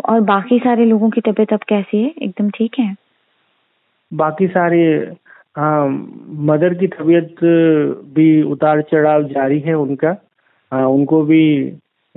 और 0.09 0.20
बाकी 0.20 0.59
सारे 0.59 0.85
लोगों 0.85 1.11
की 1.11 1.20
तबीयत 1.20 1.52
अब 1.52 1.61
कैसी 1.68 2.02
है? 2.02 2.12
एकदम 2.22 2.50
ठीक 2.50 2.79
है? 2.79 2.94
बाकी 4.12 4.46
सारे 4.48 4.83
हाँ 5.57 5.88
मदर 6.48 6.74
की 6.74 6.87
तबीयत 6.87 7.37
भी 8.14 8.42
उतार 8.42 8.83
चढ़ाव 8.83 9.22
जारी 9.22 9.61
है 9.61 9.74
उनका। 9.74 10.16
हाँ 10.72 10.87
उनको 10.87 11.22
भी 11.22 11.42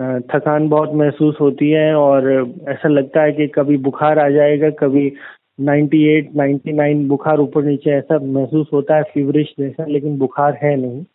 थकान 0.01 0.69
बहुत 0.69 0.93
महसूस 0.93 1.37
होती 1.41 1.71
है 1.71 1.95
और 1.95 2.53
ऐसा 2.67 2.89
लगता 2.89 3.21
है 3.21 3.31
कि 3.31 3.47
कभी 3.47 3.77
बुखार 3.77 4.19
आ 4.19 4.29
जाएगा 4.29 4.69
कभी 4.69 5.11
98, 5.61 6.27
99 6.35 7.07
बुखार 7.07 7.39
ऊपर 7.39 7.63
नीचे 7.63 7.91
ऐसा 7.91 8.19
महसूस 8.23 8.67
होता 8.73 8.95
है 8.95 9.03
फीवरिश 9.03 9.53
जैसा 9.59 9.85
लेकिन 9.85 10.17
बुखार 10.17 10.59
है 10.63 10.75
नहीं। 10.75 11.05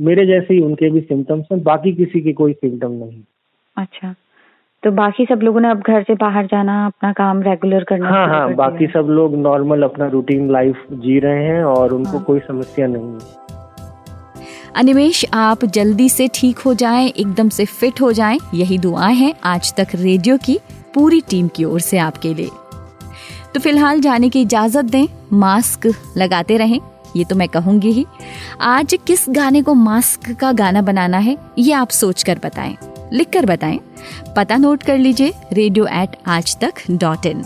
मेरे 0.00 0.26
जैसे 0.26 0.54
ही 0.54 0.60
उनके 0.60 0.90
भी 0.90 1.00
सिम्टम्स 1.00 1.46
हैं 1.52 1.62
बाकी 1.62 1.92
किसी 1.92 2.20
के 2.20 2.32
कोई 2.32 2.52
सिम्टम 2.52 2.92
नहीं। 2.92 3.22
अच्छा। 3.76 4.14
तो 4.82 4.90
बाकी 4.90 5.24
सब 5.24 5.40
लोगों 5.42 5.60
ने 5.60 5.70
अब 5.70 5.80
घर 5.80 6.02
से 6.02 6.14
बाहर 6.14 6.46
जाना 6.46 6.86
अपना 6.86 7.12
काम 7.12 7.42
रेगुलर 7.42 7.84
करना 7.84 8.08
हाँ 8.08 8.28
हाँ 8.28 8.54
बाकी 8.54 8.86
सब 8.86 9.06
लोग 9.10 9.34
नॉर्मल 9.34 9.82
अपना 9.82 10.06
रूटीन 10.06 10.50
लाइफ 10.50 10.86
जी 10.92 11.18
रहे 11.18 11.44
हैं 11.44 11.64
और 11.64 11.92
उनको 11.92 12.16
हाँ। 12.16 12.24
कोई 12.24 12.40
समस्या 12.40 12.86
नहीं 12.86 13.12
है। 13.12 13.61
अनिमेश 14.76 15.24
आप 15.34 15.64
जल्दी 15.66 16.08
से 16.08 16.26
ठीक 16.34 16.58
हो 16.58 16.72
जाएँ, 16.74 17.08
एकदम 17.08 17.48
से 17.48 17.64
फिट 17.64 18.00
हो 18.00 18.12
जाएँ, 18.12 18.38
यही 18.54 18.78
दुआएँ 18.78 19.14
हैं 19.14 19.32
आज 19.44 19.72
तक 19.76 19.88
रेडियो 19.94 20.36
की 20.36 20.58
पूरी 20.94 21.20
टीम 21.20 21.48
की 21.48 21.64
ओर 21.64 21.80
से 21.80 21.98
आपके 21.98 22.32
लिए। 22.34 22.50
तो 23.54 23.60
फ़िलहाल 23.60 24.00
जाने 24.00 24.28
की 24.28 24.40
इजाज़त 24.42 24.84
दें 24.84 25.06
मास्क 25.32 25.86
लगाते 26.16 26.56
रहें 26.56 26.80
ये 27.16 27.24
तो 27.24 27.36
मैं 27.36 27.48
कहूँगी 27.48 27.92
ही। 27.92 28.06
आज 28.60 28.96
किस 29.06 29.24
गाने 29.28 29.62
को 29.62 29.74
मास्क 29.74 30.30
का 30.30 30.52
गाना 30.52 30.82
बनाना 30.82 31.18
है 31.18 31.36
ये 31.58 31.72
आप 31.72 31.90
सोच 31.90 32.22
कर 32.22 32.38
बताएँ 32.44 32.76
लिख 33.12 33.30
कर 33.30 33.46
बताएँ। 33.46 33.78
पता 34.36 34.56
नोट 34.56 34.82
कर 34.82 34.98
लीजिए 34.98 35.32
रेडियो 35.52 35.86
एट 35.92 36.16
आज 36.28 36.56
तक 36.60 36.82
डॉट 36.90 37.26
इन। 37.26 37.44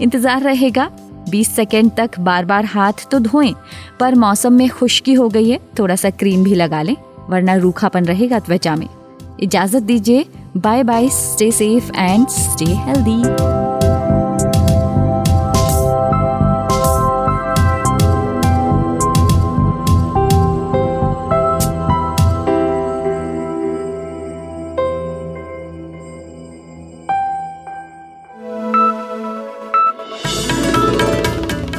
इंतज़ार 0.00 0.42
रहेगा 0.42 0.90
20 1.30 1.48
सेकेंड 1.48 1.90
तक 1.96 2.18
बार 2.20 2.44
बार 2.44 2.64
हाथ 2.64 3.06
तो 3.10 3.18
धोएँ, 3.18 3.54
पर 4.00 4.14
मौसम 4.14 4.52
में 4.52 4.68
खुश्की 4.70 5.14
हो 5.14 5.28
गई 5.28 5.48
है 5.50 5.60
थोड़ा 5.78 5.96
सा 5.96 6.10
क्रीम 6.12 6.44
भी 6.44 6.54
लगा 6.54 6.82
लें, 6.82 6.96
वरना 7.28 7.54
रूखापन 7.56 8.04
रहेगा 8.04 8.38
त्वचा 8.38 8.76
में। 8.76 8.88
इजाज़त 9.40 9.82
दीजिए 9.82 10.26
bye 10.56 10.82
bye 10.82 11.08
stay 11.08 11.50
safe 11.52 11.92
and 11.92 12.28
stay 12.28 12.72
healthy 12.76 13.57